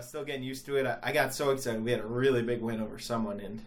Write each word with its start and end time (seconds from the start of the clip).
was 0.00 0.08
still 0.08 0.24
getting 0.24 0.42
used 0.42 0.66
to 0.66 0.76
it. 0.76 0.86
I, 0.86 0.98
I 1.02 1.12
got 1.12 1.34
so 1.34 1.50
excited. 1.50 1.84
We 1.84 1.90
had 1.90 2.00
a 2.00 2.06
really 2.06 2.42
big 2.42 2.60
win 2.60 2.80
over 2.80 2.98
someone, 2.98 3.40
and 3.40 3.62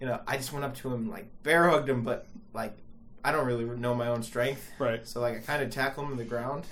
you 0.00 0.06
know, 0.06 0.20
I 0.26 0.36
just 0.36 0.52
went 0.52 0.64
up 0.64 0.76
to 0.76 0.92
him 0.92 1.10
like 1.10 1.26
bear 1.42 1.68
hugged 1.68 1.88
him, 1.88 2.02
but 2.02 2.26
like 2.54 2.76
I 3.24 3.32
don't 3.32 3.46
really 3.46 3.64
know 3.64 3.94
my 3.94 4.08
own 4.08 4.22
strength. 4.22 4.70
Right. 4.78 5.06
So 5.06 5.20
like 5.20 5.36
I 5.36 5.40
kind 5.40 5.62
of 5.62 5.70
tackle 5.70 6.04
him 6.04 6.10
to 6.10 6.16
the 6.16 6.24
ground, 6.24 6.64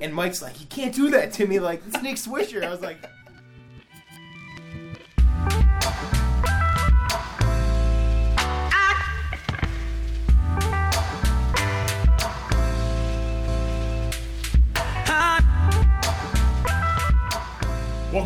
and 0.00 0.14
Mike's 0.14 0.42
like, 0.42 0.60
"You 0.60 0.66
can't 0.66 0.94
do 0.94 1.10
that 1.10 1.32
to 1.34 1.46
me, 1.46 1.60
like 1.60 1.82
it's 1.86 2.00
Nick 2.02 2.16
Swisher." 2.16 2.64
I 2.64 2.70
was 2.70 2.80
like. 2.80 2.98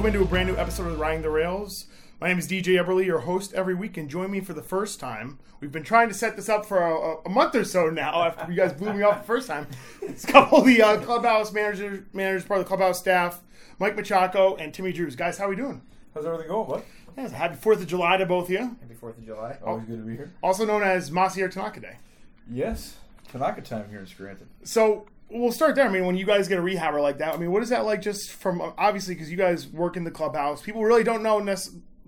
Welcome 0.07 0.23
into 0.23 0.29
a 0.29 0.30
brand 0.30 0.48
new 0.48 0.57
episode 0.57 0.86
of 0.86 1.01
Riding 1.01 1.23
the 1.23 1.30
Rails. 1.30 1.87
My 2.20 2.28
name 2.28 2.38
is 2.38 2.47
DJ 2.47 2.80
Eberly, 2.80 3.05
your 3.06 3.19
host 3.19 3.52
every 3.55 3.74
week, 3.74 3.97
and 3.97 4.09
join 4.09 4.30
me 4.30 4.38
for 4.38 4.52
the 4.52 4.62
first 4.62 5.01
time. 5.01 5.41
We've 5.59 5.73
been 5.73 5.83
trying 5.83 6.06
to 6.06 6.14
set 6.14 6.37
this 6.37 6.48
up 6.48 6.64
for 6.64 6.78
a, 6.78 7.16
a 7.27 7.28
month 7.28 7.56
or 7.56 7.64
so 7.64 7.91
now 7.91 8.23
after 8.23 8.48
you 8.48 8.56
guys 8.56 8.73
blew 8.73 8.92
me 8.92 9.02
off 9.02 9.23
the 9.23 9.27
first 9.27 9.48
time. 9.48 9.66
It's 10.02 10.23
a 10.23 10.28
couple 10.28 10.59
of 10.59 10.66
the 10.66 10.80
uh, 10.80 11.00
clubhouse 11.00 11.52
managers, 11.52 12.05
managers, 12.12 12.45
part 12.45 12.61
of 12.61 12.66
the 12.66 12.69
clubhouse 12.69 13.00
staff, 13.00 13.41
Mike 13.80 13.97
Macciocco 13.97 14.55
and 14.61 14.73
Timmy 14.73 14.92
Drewes. 14.92 15.16
Guys, 15.16 15.38
how 15.38 15.47
are 15.47 15.48
we 15.48 15.56
doing? 15.56 15.83
How's 16.14 16.25
everything 16.25 16.47
going, 16.47 16.69
bud? 16.69 16.83
Yes, 17.16 17.33
happy 17.33 17.56
4th 17.56 17.80
of 17.80 17.88
July 17.88 18.16
to 18.19 18.27
both 18.27 18.45
of 18.45 18.50
you. 18.50 18.59
Happy 18.59 18.95
Fourth 18.95 19.19
of 19.19 19.27
July. 19.27 19.59
Always 19.64 19.86
good 19.86 19.98
to 19.98 20.05
be 20.05 20.12
here. 20.12 20.33
Also 20.41 20.64
known 20.64 20.84
as 20.84 21.11
Masahiro 21.11 21.50
Tanaka 21.50 21.80
Day. 21.80 21.97
Yes, 22.48 22.98
Tanaka 23.27 23.61
time 23.61 23.91
here 23.91 23.98
in 23.98 24.06
Scranton. 24.06 24.47
So 24.62 25.09
we'll 25.30 25.52
start 25.52 25.74
there. 25.74 25.86
I 25.86 25.88
mean, 25.90 26.06
when 26.06 26.16
you 26.16 26.26
guys 26.26 26.48
get 26.48 26.58
a 26.58 26.62
rehabber 26.62 27.00
like 27.02 27.18
that, 27.18 27.34
I 27.34 27.36
mean, 27.36 27.50
what 27.50 27.62
is 27.62 27.68
that 27.70 27.84
like? 27.84 28.02
Just 28.02 28.30
from 28.32 28.60
obviously 28.78 29.14
because 29.14 29.30
you 29.30 29.36
guys 29.36 29.66
work 29.66 29.96
in 29.96 30.04
the 30.04 30.10
clubhouse, 30.10 30.62
people 30.62 30.84
really 30.84 31.04
don't 31.04 31.22
know. 31.22 31.38
nec- 31.38 31.58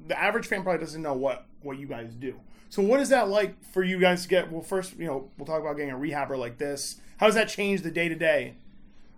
The 0.06 0.18
average 0.20 0.46
fan 0.46 0.62
probably 0.62 0.80
doesn't 0.84 1.02
know 1.02 1.14
what 1.14 1.44
what 1.62 1.78
you 1.78 1.86
guys 1.86 2.14
do. 2.14 2.38
So 2.70 2.83
what 2.83 3.00
is 3.00 3.08
that 3.08 3.28
like 3.28 3.55
for 3.72 3.83
you 3.83 3.98
guys 3.98 4.22
to 4.22 4.28
get? 4.28 4.52
Well, 4.52 4.62
first, 4.62 4.97
you 4.98 5.06
know, 5.06 5.30
we'll 5.38 5.47
talk 5.47 5.60
about 5.60 5.77
getting 5.77 5.91
a 5.92 5.97
rehabber 5.97 6.38
like 6.38 6.58
this. 6.58 7.00
How 7.16 7.27
does 7.27 7.34
that 7.34 7.48
change 7.48 7.83
the 7.83 7.91
day 7.91 8.08
to 8.08 8.14
day? 8.14 8.55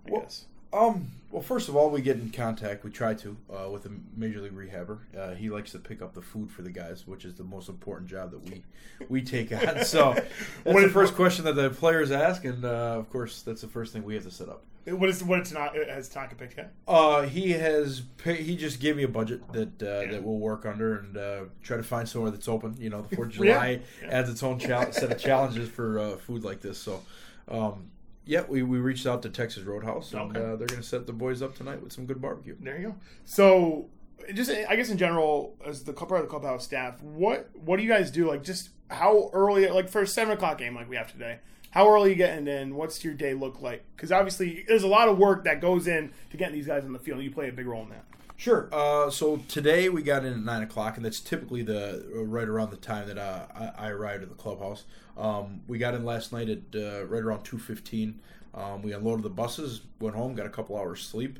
I 0.07 0.11
Well, 0.11 0.21
guess. 0.21 0.45
Um, 0.73 1.11
well, 1.31 1.41
first 1.41 1.69
of 1.69 1.75
all, 1.75 1.89
we 1.89 2.01
get 2.01 2.17
in 2.17 2.29
contact. 2.29 2.83
We 2.83 2.91
try 2.91 3.13
to 3.15 3.37
uh, 3.49 3.69
with 3.69 3.85
a 3.85 3.91
major 4.15 4.41
league 4.41 4.53
rehabber. 4.55 4.99
Uh, 5.17 5.33
he 5.35 5.49
likes 5.49 5.71
to 5.71 5.79
pick 5.79 6.01
up 6.01 6.13
the 6.13 6.21
food 6.21 6.51
for 6.51 6.61
the 6.61 6.71
guys, 6.71 7.07
which 7.07 7.25
is 7.25 7.35
the 7.35 7.43
most 7.43 7.69
important 7.69 8.09
job 8.09 8.31
that 8.31 8.43
we 8.49 8.63
we 9.09 9.21
take 9.21 9.51
on. 9.67 9.83
So 9.85 10.13
that's 10.13 10.27
What 10.75 10.81
the 10.83 10.89
first 10.89 11.15
question 11.15 11.45
that 11.45 11.55
the 11.55 11.69
players 11.69 12.11
ask, 12.11 12.43
and 12.45 12.65
uh, 12.65 12.95
of 12.99 13.09
course, 13.09 13.41
that's 13.41 13.61
the 13.61 13.67
first 13.67 13.93
thing 13.93 14.03
we 14.03 14.13
have 14.15 14.23
to 14.23 14.31
set 14.31 14.49
up. 14.49 14.63
What 14.85 15.09
is 15.09 15.23
what 15.23 15.37
it's 15.39 15.51
not 15.51 15.75
has 15.75 16.09
Tanaka 16.09 16.33
picked 16.33 16.57
yet? 16.57 16.73
Uh, 16.87 17.21
he 17.21 17.51
has 17.51 18.01
he 18.25 18.55
just 18.57 18.79
gave 18.79 18.97
me 18.97 19.03
a 19.03 19.07
budget 19.07 19.41
that 19.53 19.81
uh, 19.83 20.01
Yeah. 20.05 20.11
that 20.13 20.23
we'll 20.23 20.39
work 20.39 20.65
under 20.65 20.97
and 20.97 21.15
uh, 21.17 21.39
try 21.61 21.77
to 21.77 21.83
find 21.83 22.09
somewhere 22.09 22.31
that's 22.31 22.47
open. 22.47 22.75
You 22.79 22.89
know, 22.89 23.03
the 23.03 23.15
Fourth 23.15 23.29
of 23.29 23.35
Yeah. 23.45 23.53
July 23.53 23.81
adds 24.07 24.29
its 24.29 24.41
own 24.41 24.59
set 24.59 25.03
of 25.03 25.19
challenges 25.19 25.69
for 25.69 25.99
uh, 25.99 26.17
food 26.17 26.43
like 26.43 26.61
this. 26.61 26.79
So, 26.79 27.03
um, 27.47 27.91
yeah, 28.25 28.43
we, 28.47 28.61
we 28.63 28.77
reached 28.79 29.05
out 29.07 29.21
to 29.23 29.29
Texas 29.29 29.63
Roadhouse 29.63 30.13
and 30.13 30.35
Okay. 30.35 30.39
uh, 30.39 30.55
they're 30.55 30.67
going 30.67 30.81
to 30.81 30.83
set 30.87 31.07
the 31.07 31.13
boys 31.13 31.41
up 31.41 31.55
tonight 31.55 31.81
with 31.81 31.91
some 31.91 32.05
good 32.05 32.21
barbecue. 32.21 32.55
There 32.59 32.77
you 32.77 32.89
go. 32.89 32.95
So, 33.25 33.89
just 34.33 34.51
I 34.51 34.75
guess 34.75 34.89
in 34.89 34.97
general, 34.97 35.55
as 35.65 35.83
the 35.83 35.93
part 35.93 36.11
of 36.11 36.21
the 36.21 36.29
clubhouse 36.29 36.63
staff, 36.63 37.01
what 37.01 37.49
what 37.53 37.77
do 37.77 37.83
you 37.83 37.89
guys 37.89 38.11
do? 38.11 38.27
Like, 38.27 38.43
just 38.43 38.69
how 38.89 39.29
early? 39.33 39.67
Like 39.69 39.89
for 39.89 40.01
a 40.01 40.07
seven 40.07 40.33
o'clock 40.33 40.57
game 40.59 40.75
like 40.75 40.87
we 40.89 40.95
have 40.95 41.11
today, 41.11 41.39
how 41.71 41.89
early 41.89 42.09
you 42.11 42.15
getting 42.15 42.47
in? 42.47 42.75
What's 42.75 43.03
your 43.03 43.13
day 43.15 43.33
look 43.33 43.61
like? 43.61 43.83
Because 43.95 44.11
obviously, 44.11 44.63
there's 44.67 44.83
a 44.83 44.87
lot 44.87 45.07
of 45.09 45.17
work 45.17 45.45
that 45.45 45.59
goes 45.59 45.87
in 45.87 46.11
to 46.29 46.37
getting 46.37 46.53
these 46.53 46.67
guys 46.67 46.83
on 46.85 46.93
the 46.93 46.99
field. 46.99 47.17
and 47.17 47.25
You 47.25 47.31
play 47.33 47.49
a 47.49 47.51
big 47.51 47.65
role 47.65 47.81
in 47.83 47.89
that. 47.89 48.05
Sure. 48.41 48.67
Uh, 48.71 49.11
so 49.11 49.37
today 49.47 49.87
we 49.87 50.01
got 50.01 50.25
in 50.25 50.33
at 50.33 50.39
nine 50.43 50.63
o'clock, 50.63 50.97
and 50.97 51.05
that's 51.05 51.19
typically 51.19 51.61
the 51.61 52.03
uh, 52.11 52.23
right 52.23 52.47
around 52.47 52.71
the 52.71 52.75
time 52.75 53.07
that 53.07 53.19
uh, 53.19 53.45
I, 53.53 53.85
I 53.85 53.89
arrived 53.89 54.23
at 54.23 54.29
the 54.29 54.35
clubhouse. 54.35 54.85
Um, 55.15 55.61
we 55.67 55.77
got 55.77 55.93
in 55.93 56.03
last 56.05 56.33
night 56.33 56.49
at 56.49 56.57
uh, 56.73 57.05
right 57.05 57.21
around 57.21 57.43
two 57.43 57.59
fifteen. 57.59 58.19
Um, 58.55 58.81
we 58.81 58.93
unloaded 58.93 59.21
the 59.21 59.29
buses, 59.29 59.81
went 59.99 60.15
home, 60.15 60.33
got 60.33 60.47
a 60.47 60.49
couple 60.49 60.75
hours 60.75 61.03
sleep. 61.03 61.37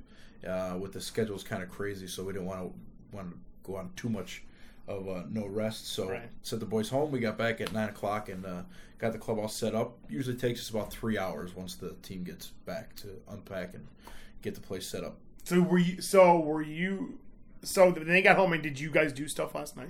Uh, 0.48 0.78
with 0.80 0.94
the 0.94 1.02
schedule's 1.02 1.44
kind 1.44 1.64
of 1.64 1.70
crazy, 1.70 2.06
so 2.06 2.24
we 2.24 2.34
didn't 2.34 2.46
want 2.48 2.59
to 2.62 3.16
want 3.18 3.31
to 3.31 3.38
go 3.64 3.78
on 3.78 3.90
too 3.96 4.08
much 4.08 4.44
of 4.88 5.09
uh, 5.09 5.24
no 5.28 5.48
rest. 5.48 5.88
So 5.88 6.08
Right. 6.08 6.30
sent 6.44 6.59
the 6.59 6.68
boys 6.68 6.90
home. 6.90 7.09
We 7.09 7.20
got 7.20 7.36
back 7.36 7.62
at 7.62 7.74
nine 7.74 7.90
o'clock 7.90 8.30
and 8.30 8.46
uh, 8.46 8.62
got 9.00 9.12
the 9.12 9.18
clubhouse 9.18 9.56
set 9.56 9.74
up. 9.74 9.98
Usually 10.08 10.38
takes 10.38 10.59
us 10.59 10.70
about 10.70 10.94
three 10.94 11.18
hours 11.18 11.56
once 11.56 11.74
the 11.74 11.96
team 12.04 12.24
gets 12.24 12.50
back 12.68 12.96
to 12.98 13.08
unpack 13.28 13.74
and 13.74 13.88
get 14.44 14.54
the 14.54 14.62
place 14.62 14.86
set 14.86 15.04
up. 15.04 15.18
So 15.51 15.59
were 15.59 15.79
you? 15.79 16.01
So 16.01 16.39
were 16.39 16.62
you? 16.62 17.19
So 17.62 17.91
then 17.91 18.07
they 18.07 18.22
got 18.22 18.38
home 18.38 18.53
and 18.53 18.63
did 18.63 18.79
you 18.79 18.89
guys 18.89 19.12
do 19.12 19.28
stuff 19.28 19.53
last 19.53 19.75
night? 19.75 19.89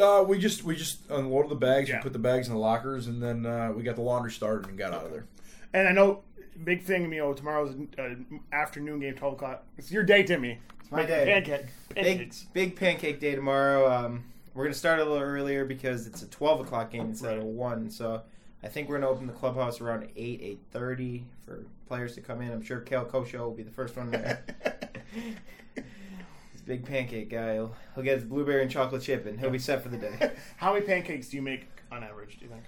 Uh, 0.00 0.22
we 0.22 0.38
just 0.38 0.62
we 0.62 0.76
just 0.76 1.00
unloaded 1.10 1.50
the 1.50 1.56
bags. 1.56 1.88
Yeah. 1.88 1.96
We 1.96 2.02
put 2.04 2.12
the 2.12 2.20
bags 2.20 2.46
in 2.46 2.54
the 2.54 2.60
lockers, 2.60 3.08
and 3.08 3.20
then 3.20 3.44
uh, 3.44 3.72
we 3.74 3.82
got 3.82 3.96
the 3.96 4.02
laundry 4.02 4.30
started 4.30 4.68
and 4.68 4.78
got 4.78 4.92
out 4.92 5.04
of 5.04 5.10
there. 5.10 5.26
And 5.72 5.88
I 5.88 5.90
know 5.90 6.22
big 6.62 6.84
thing, 6.84 7.12
you 7.12 7.18
know, 7.18 7.32
tomorrow's 7.32 7.74
an 7.74 8.40
afternoon 8.52 9.00
game, 9.00 9.14
twelve 9.14 9.34
o'clock. 9.34 9.64
It's 9.78 9.90
your 9.90 10.04
day, 10.04 10.22
Timmy. 10.22 10.60
It's 10.80 10.92
my 10.92 11.06
day. 11.06 11.24
Pancake. 11.24 11.66
Pancakes. 11.96 12.46
big 12.52 12.76
pancake 12.76 13.18
day 13.18 13.34
tomorrow. 13.34 13.92
Um, 13.92 14.22
we're 14.54 14.62
gonna 14.62 14.74
start 14.74 15.00
a 15.00 15.02
little 15.02 15.18
earlier 15.18 15.64
because 15.64 16.06
it's 16.06 16.22
a 16.22 16.28
twelve 16.28 16.60
o'clock 16.60 16.92
game 16.92 17.06
instead 17.06 17.36
of 17.36 17.42
one. 17.42 17.90
So 17.90 18.22
I 18.64 18.68
think 18.68 18.88
we're 18.88 18.98
gonna 18.98 19.10
open 19.10 19.26
the 19.26 19.32
clubhouse 19.32 19.80
around 19.80 20.08
eight 20.16 20.40
eight 20.42 20.60
thirty 20.70 21.24
for 21.44 21.64
players 21.86 22.14
to 22.14 22.20
come 22.20 22.40
in. 22.40 22.52
I'm 22.52 22.62
sure 22.62 22.80
Cale 22.80 23.04
Coshow 23.04 23.40
will 23.40 23.50
be 23.54 23.62
the 23.64 23.70
first 23.70 23.96
one 23.96 24.10
there. 24.10 24.44
He's 25.14 26.60
a 26.60 26.64
big 26.64 26.84
pancake 26.84 27.28
guy. 27.30 27.54
He'll, 27.54 27.74
he'll 27.94 28.04
get 28.04 28.18
his 28.18 28.24
blueberry 28.24 28.62
and 28.62 28.70
chocolate 28.70 29.02
chip, 29.02 29.26
and 29.26 29.38
he'll 29.40 29.50
be 29.50 29.58
set 29.58 29.82
for 29.82 29.88
the 29.88 29.98
day. 29.98 30.32
How 30.56 30.72
many 30.72 30.86
pancakes 30.86 31.28
do 31.28 31.36
you 31.36 31.42
make 31.42 31.66
on 31.90 32.04
average? 32.04 32.38
Do 32.38 32.44
you 32.44 32.50
think? 32.50 32.62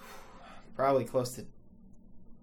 Probably 0.76 1.04
close 1.04 1.34
to 1.34 1.44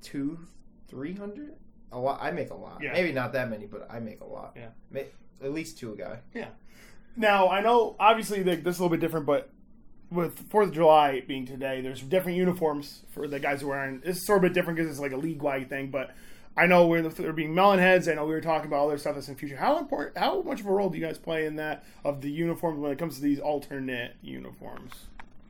two, 0.01 0.39
three 0.87 1.13
hundred. 1.13 1.55
A 1.91 1.97
lot. 1.97 2.19
I 2.21 2.29
make 2.29 2.51
a 2.51 2.55
lot. 2.55 2.79
Yeah. 2.83 2.93
Maybe 2.93 3.11
not 3.11 3.33
that 3.33 3.49
many, 3.49 3.65
but 3.65 3.87
I 3.89 3.99
make 3.99 4.21
a 4.21 4.25
lot. 4.25 4.53
Yeah. 4.55 4.69
Ma- 4.91 5.01
at 5.43 5.53
least 5.53 5.79
two 5.79 5.93
a 5.93 5.95
guy. 5.95 6.19
Yeah. 6.35 6.49
Now 7.15 7.49
I 7.49 7.61
know 7.61 7.95
obviously 7.99 8.43
like, 8.43 8.63
this 8.63 8.75
is 8.75 8.79
a 8.79 8.83
little 8.83 8.95
bit 8.95 9.01
different, 9.01 9.25
but 9.25 9.49
with 10.11 10.49
Fourth 10.49 10.69
of 10.69 10.73
July 10.73 11.21
being 11.27 11.45
today, 11.45 11.81
there's 11.81 12.01
different 12.01 12.37
uniforms 12.37 13.01
for 13.11 13.27
the 13.27 13.39
guys 13.39 13.61
who 13.61 13.67
are 13.67 13.71
wearing. 13.71 14.01
It's 14.03 14.25
sort 14.25 14.43
of 14.43 14.51
a 14.51 14.53
different 14.53 14.77
because 14.77 14.91
it's 14.91 14.99
like 14.99 15.11
a 15.11 15.17
league 15.17 15.41
wide 15.41 15.69
thing, 15.69 15.89
but. 15.91 16.11
I 16.57 16.65
know 16.65 16.87
we're 16.87 17.01
there 17.01 17.31
being 17.31 17.55
melon 17.55 17.79
heads. 17.79 18.09
I 18.09 18.15
know 18.15 18.25
we 18.25 18.33
were 18.33 18.41
talking 18.41 18.67
about 18.67 18.85
other 18.85 18.97
stuff 18.97 19.15
that's 19.15 19.29
in 19.29 19.35
the 19.35 19.39
future. 19.39 19.55
How 19.55 19.77
important? 19.77 20.17
How 20.17 20.41
much 20.41 20.59
of 20.59 20.65
a 20.65 20.71
role 20.71 20.89
do 20.89 20.97
you 20.97 21.05
guys 21.05 21.17
play 21.17 21.45
in 21.45 21.55
that 21.55 21.85
of 22.03 22.19
the 22.19 22.29
uniforms 22.29 22.79
when 22.79 22.91
it 22.91 22.99
comes 22.99 23.15
to 23.15 23.21
these 23.21 23.39
alternate 23.39 24.15
uniforms? 24.21 24.91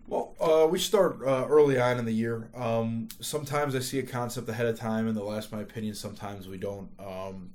Well, 0.10 0.36
uh, 0.40 0.68
we 0.68 0.78
start 0.78 1.20
uh, 1.24 1.46
early 1.48 1.80
on 1.80 2.00
in 2.00 2.06
the 2.06 2.12
year. 2.12 2.50
Um, 2.56 3.10
sometimes 3.22 3.76
I 3.76 3.80
see 3.80 3.98
a 3.98 4.04
concept 4.04 4.50
ahead 4.50 4.66
of 4.66 4.78
time, 4.78 5.08
and 5.08 5.16
they'll 5.16 5.32
ask 5.32 5.52
my 5.52 5.62
opinion. 5.62 5.96
Sometimes 5.96 6.48
we 6.48 6.58
don't. 6.58 6.90
Um, 7.00 7.52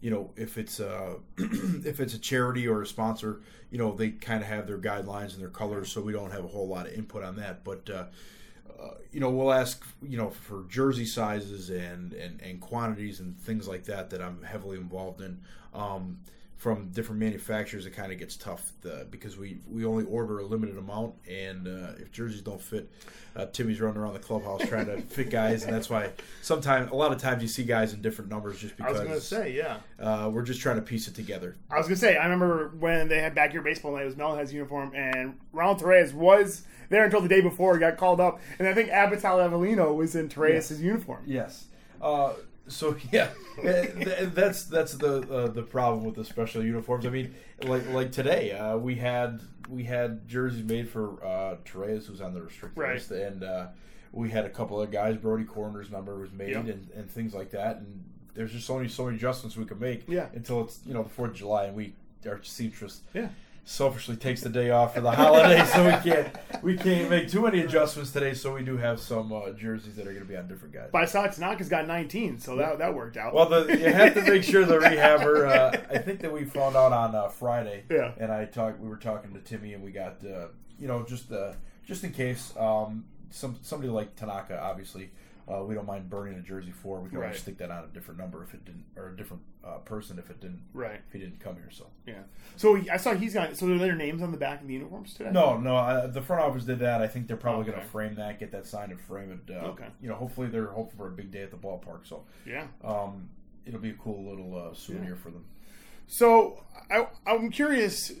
you 0.00 0.10
know, 0.10 0.30
if 0.36 0.58
it's 0.58 0.80
a 0.80 1.16
if 1.38 2.00
it's 2.00 2.14
a 2.14 2.18
charity 2.18 2.68
or 2.68 2.82
a 2.82 2.86
sponsor, 2.86 3.40
you 3.70 3.78
know, 3.78 3.94
they 3.94 4.10
kind 4.10 4.42
of 4.42 4.48
have 4.48 4.66
their 4.66 4.78
guidelines 4.78 5.32
and 5.32 5.40
their 5.40 5.48
colors, 5.48 5.90
so 5.90 6.00
we 6.00 6.12
don't 6.12 6.32
have 6.32 6.44
a 6.44 6.48
whole 6.48 6.68
lot 6.68 6.86
of 6.86 6.92
input 6.92 7.22
on 7.22 7.36
that. 7.36 7.64
But 7.64 7.88
uh, 7.90 8.04
uh, 8.80 8.90
you 9.10 9.20
know, 9.20 9.30
we'll 9.30 9.52
ask, 9.52 9.84
you 10.02 10.18
know, 10.18 10.30
for 10.30 10.64
jersey 10.68 11.06
sizes 11.06 11.70
and, 11.70 12.12
and, 12.12 12.40
and 12.42 12.60
quantities 12.60 13.20
and 13.20 13.38
things 13.38 13.66
like 13.66 13.84
that 13.84 14.10
that 14.10 14.20
I'm 14.20 14.42
heavily 14.42 14.76
involved 14.76 15.20
in. 15.20 15.40
Um, 15.72 16.18
from 16.56 16.88
different 16.88 17.20
manufacturers, 17.20 17.84
it 17.84 17.90
kind 17.90 18.10
of 18.10 18.18
gets 18.18 18.34
tough 18.34 18.72
uh, 18.86 19.04
because 19.10 19.36
we, 19.36 19.58
we 19.70 19.84
only 19.84 20.04
order 20.04 20.38
a 20.38 20.44
limited 20.44 20.78
amount, 20.78 21.14
and 21.28 21.68
uh, 21.68 21.92
if 21.98 22.10
jerseys 22.10 22.40
don't 22.40 22.60
fit, 22.60 22.90
uh, 23.36 23.44
Timmy's 23.46 23.78
running 23.78 23.98
around 23.98 24.14
the 24.14 24.20
clubhouse 24.20 24.66
trying 24.66 24.86
to 24.86 25.00
fit 25.02 25.28
guys, 25.28 25.64
and 25.64 25.74
that's 25.74 25.90
why 25.90 26.10
sometimes 26.40 26.90
a 26.90 26.94
lot 26.94 27.12
of 27.12 27.18
times 27.18 27.42
you 27.42 27.48
see 27.48 27.62
guys 27.62 27.92
in 27.92 28.00
different 28.00 28.30
numbers 28.30 28.58
just 28.58 28.74
because. 28.74 28.96
I 28.96 29.00
was 29.00 29.08
gonna 29.08 29.20
say, 29.20 29.52
yeah. 29.52 29.76
uh, 30.00 30.30
we're 30.32 30.42
just 30.42 30.60
trying 30.60 30.76
to 30.76 30.82
piece 30.82 31.08
it 31.08 31.14
together. 31.14 31.56
I 31.70 31.76
was 31.76 31.86
gonna 31.86 31.96
say, 31.96 32.16
I 32.16 32.24
remember 32.24 32.72
when 32.78 33.08
they 33.08 33.20
had 33.20 33.34
back 33.34 33.52
your 33.52 33.62
baseball 33.62 33.92
night, 33.92 34.02
it 34.02 34.06
was 34.06 34.14
Melonhead's 34.14 34.52
uniform, 34.52 34.94
and 34.94 35.38
Ronald 35.52 35.80
Torres 35.80 36.14
was 36.14 36.62
there 36.88 37.04
until 37.04 37.20
the 37.20 37.28
day 37.28 37.42
before 37.42 37.74
he 37.74 37.80
got 37.80 37.98
called 37.98 38.18
up, 38.20 38.40
and 38.58 38.66
I 38.66 38.72
think 38.72 38.88
Abiatal 38.88 39.46
Avelino 39.46 39.94
was 39.94 40.14
in 40.14 40.30
Torres' 40.30 40.80
uniform. 40.80 41.22
Yes. 41.26 41.66
So 42.68 42.96
yeah, 43.12 43.28
that's 43.62 44.64
that's 44.64 44.94
the 44.94 45.18
uh, 45.32 45.48
the 45.48 45.62
problem 45.62 46.04
with 46.04 46.14
the 46.16 46.24
special 46.24 46.64
uniforms. 46.64 47.06
I 47.06 47.10
mean, 47.10 47.34
like 47.62 47.88
like 47.90 48.12
today, 48.12 48.52
uh, 48.52 48.76
we 48.76 48.96
had 48.96 49.40
we 49.68 49.84
had 49.84 50.26
jerseys 50.28 50.62
made 50.64 50.88
for 50.88 51.24
uh, 51.24 51.56
Therese, 51.64 52.06
who's 52.06 52.20
on 52.20 52.34
the 52.34 52.42
restricted 52.42 52.78
Right. 52.78 52.94
list, 52.94 53.10
and 53.10 53.42
uh, 53.44 53.66
we 54.12 54.30
had 54.30 54.44
a 54.44 54.50
couple 54.50 54.80
of 54.80 54.90
guys. 54.90 55.16
Brody 55.16 55.44
Koerner's 55.44 55.90
number 55.90 56.16
was 56.18 56.32
made, 56.32 56.50
Yep. 56.50 56.64
and, 56.66 56.88
and 56.96 57.10
things 57.10 57.34
like 57.34 57.50
that. 57.52 57.76
And 57.78 58.04
there's 58.34 58.52
just 58.52 58.68
only 58.70 58.88
so 58.88 59.04
many 59.06 59.16
adjustments 59.16 59.56
we 59.56 59.64
can 59.64 59.78
make 59.78 60.04
Yeah. 60.08 60.26
until 60.34 60.62
it's 60.62 60.80
you 60.84 60.94
know 60.94 61.02
the 61.02 61.08
Fourth 61.08 61.30
of 61.32 61.36
July, 61.36 61.64
and 61.66 61.76
we 61.76 61.94
our 62.26 62.42
seamstress 62.42 63.02
Yeah. 63.14 63.28
Selfishly 63.66 64.16
takes 64.16 64.42
the 64.42 64.48
day 64.48 64.70
off 64.70 64.94
for 64.94 65.00
the 65.00 65.10
holiday, 65.10 65.62
so 65.66 65.84
we 65.84 66.10
can't 66.10 66.62
we 66.62 66.76
can't 66.76 67.10
make 67.10 67.28
too 67.28 67.42
many 67.42 67.60
adjustments 67.60 68.12
today. 68.12 68.32
So 68.32 68.54
we 68.54 68.62
do 68.62 68.78
have 68.78 68.98
some 68.98 69.32
uh, 69.32 69.50
jerseys 69.50 69.96
that 69.96 70.06
are 70.06 70.12
going 70.12 70.24
to 70.24 70.28
be 70.28 70.36
on 70.36 70.48
different 70.48 70.72
guys. 70.72 70.88
But 70.92 71.02
I 71.02 71.04
saw 71.04 71.26
Tanaka's 71.26 71.68
got 71.68 71.86
19, 71.86 72.38
so 72.38 72.56
that 72.56 72.78
that 72.78 72.94
worked 72.94 73.18
out. 73.18 73.34
Well, 73.34 73.48
the, 73.48 73.76
you 73.76 73.92
have 73.92 74.14
to 74.14 74.22
make 74.22 74.44
sure 74.44 74.64
the 74.64 74.78
rehabber. 74.78 75.48
Uh, 75.48 75.78
I 75.90 75.98
think 75.98 76.20
that 76.20 76.32
we 76.32 76.44
found 76.44 76.76
out 76.76 76.92
on 76.92 77.14
uh, 77.14 77.28
Friday. 77.28 77.84
Yeah. 77.90 78.12
And 78.16 78.32
I 78.32 78.46
talked. 78.46 78.80
We 78.80 78.88
were 78.88 78.96
talking 78.96 79.34
to 79.34 79.40
Timmy, 79.40 79.74
and 79.74 79.84
we 79.84 79.90
got 79.90 80.24
uh, 80.24 80.46
you 80.78 80.86
know 80.86 81.04
just 81.04 81.30
uh, 81.32 81.52
just 81.84 82.04
in 82.04 82.12
case 82.12 82.54
um, 82.58 83.04
some 83.30 83.58
somebody 83.62 83.90
like 83.90 84.16
Tanaka, 84.16 84.62
obviously. 84.62 85.10
Uh, 85.48 85.62
we 85.62 85.76
don't 85.76 85.86
mind 85.86 86.10
burning 86.10 86.36
a 86.38 86.42
jersey 86.42 86.72
for. 86.72 87.00
We 87.00 87.08
can 87.08 87.18
Right. 87.18 87.26
always 87.26 87.40
stick 87.40 87.56
that 87.58 87.70
on 87.70 87.84
a 87.84 87.86
different 87.88 88.18
number 88.18 88.42
if 88.42 88.52
it 88.52 88.64
didn't, 88.64 88.84
or 88.96 89.10
a 89.10 89.16
different 89.16 89.42
uh, 89.64 89.78
person 89.78 90.18
if 90.18 90.28
it 90.28 90.40
didn't, 90.40 90.62
right. 90.74 91.00
if 91.06 91.12
he 91.12 91.20
didn't 91.20 91.38
come 91.38 91.54
here. 91.54 91.70
So 91.70 91.86
Yeah. 92.04 92.22
So 92.56 92.76
I 92.90 92.96
saw 92.96 93.14
he's 93.14 93.34
got. 93.34 93.56
So 93.56 93.70
are 93.72 93.78
there 93.78 93.94
names 93.94 94.22
on 94.22 94.32
the 94.32 94.38
back 94.38 94.60
of 94.60 94.66
the 94.66 94.72
uniforms 94.74 95.14
today? 95.14 95.30
no, 95.30 95.56
no, 95.56 95.76
uh, 95.76 96.08
the 96.08 96.20
front 96.20 96.42
office 96.42 96.64
did 96.64 96.80
that. 96.80 97.00
I 97.00 97.06
think 97.06 97.28
they're 97.28 97.36
probably 97.36 97.64
going 97.64 97.78
to 97.80 97.86
frame 97.86 98.16
that, 98.16 98.40
get 98.40 98.50
that 98.52 98.66
signed, 98.66 98.90
and 98.90 99.00
frame 99.00 99.30
it. 99.46 99.54
Uh, 99.54 99.68
Okay. 99.68 99.86
You 100.00 100.08
know, 100.08 100.16
hopefully 100.16 100.48
they're 100.48 100.66
hoping 100.66 100.96
for 100.96 101.06
a 101.06 101.12
big 101.12 101.30
day 101.30 101.42
at 101.42 101.52
the 101.52 101.56
ballpark. 101.56 102.06
So 102.08 102.24
Yeah. 102.44 102.66
um, 102.82 103.28
it'll 103.64 103.80
be 103.80 103.90
a 103.90 103.94
cool 103.94 104.28
little 104.28 104.56
uh, 104.56 104.74
souvenir 104.74 105.14
for 105.14 105.30
them. 105.30 105.44
So 106.08 106.62
I, 106.90 107.06
I'm 107.26 107.50
curious, 107.50 108.12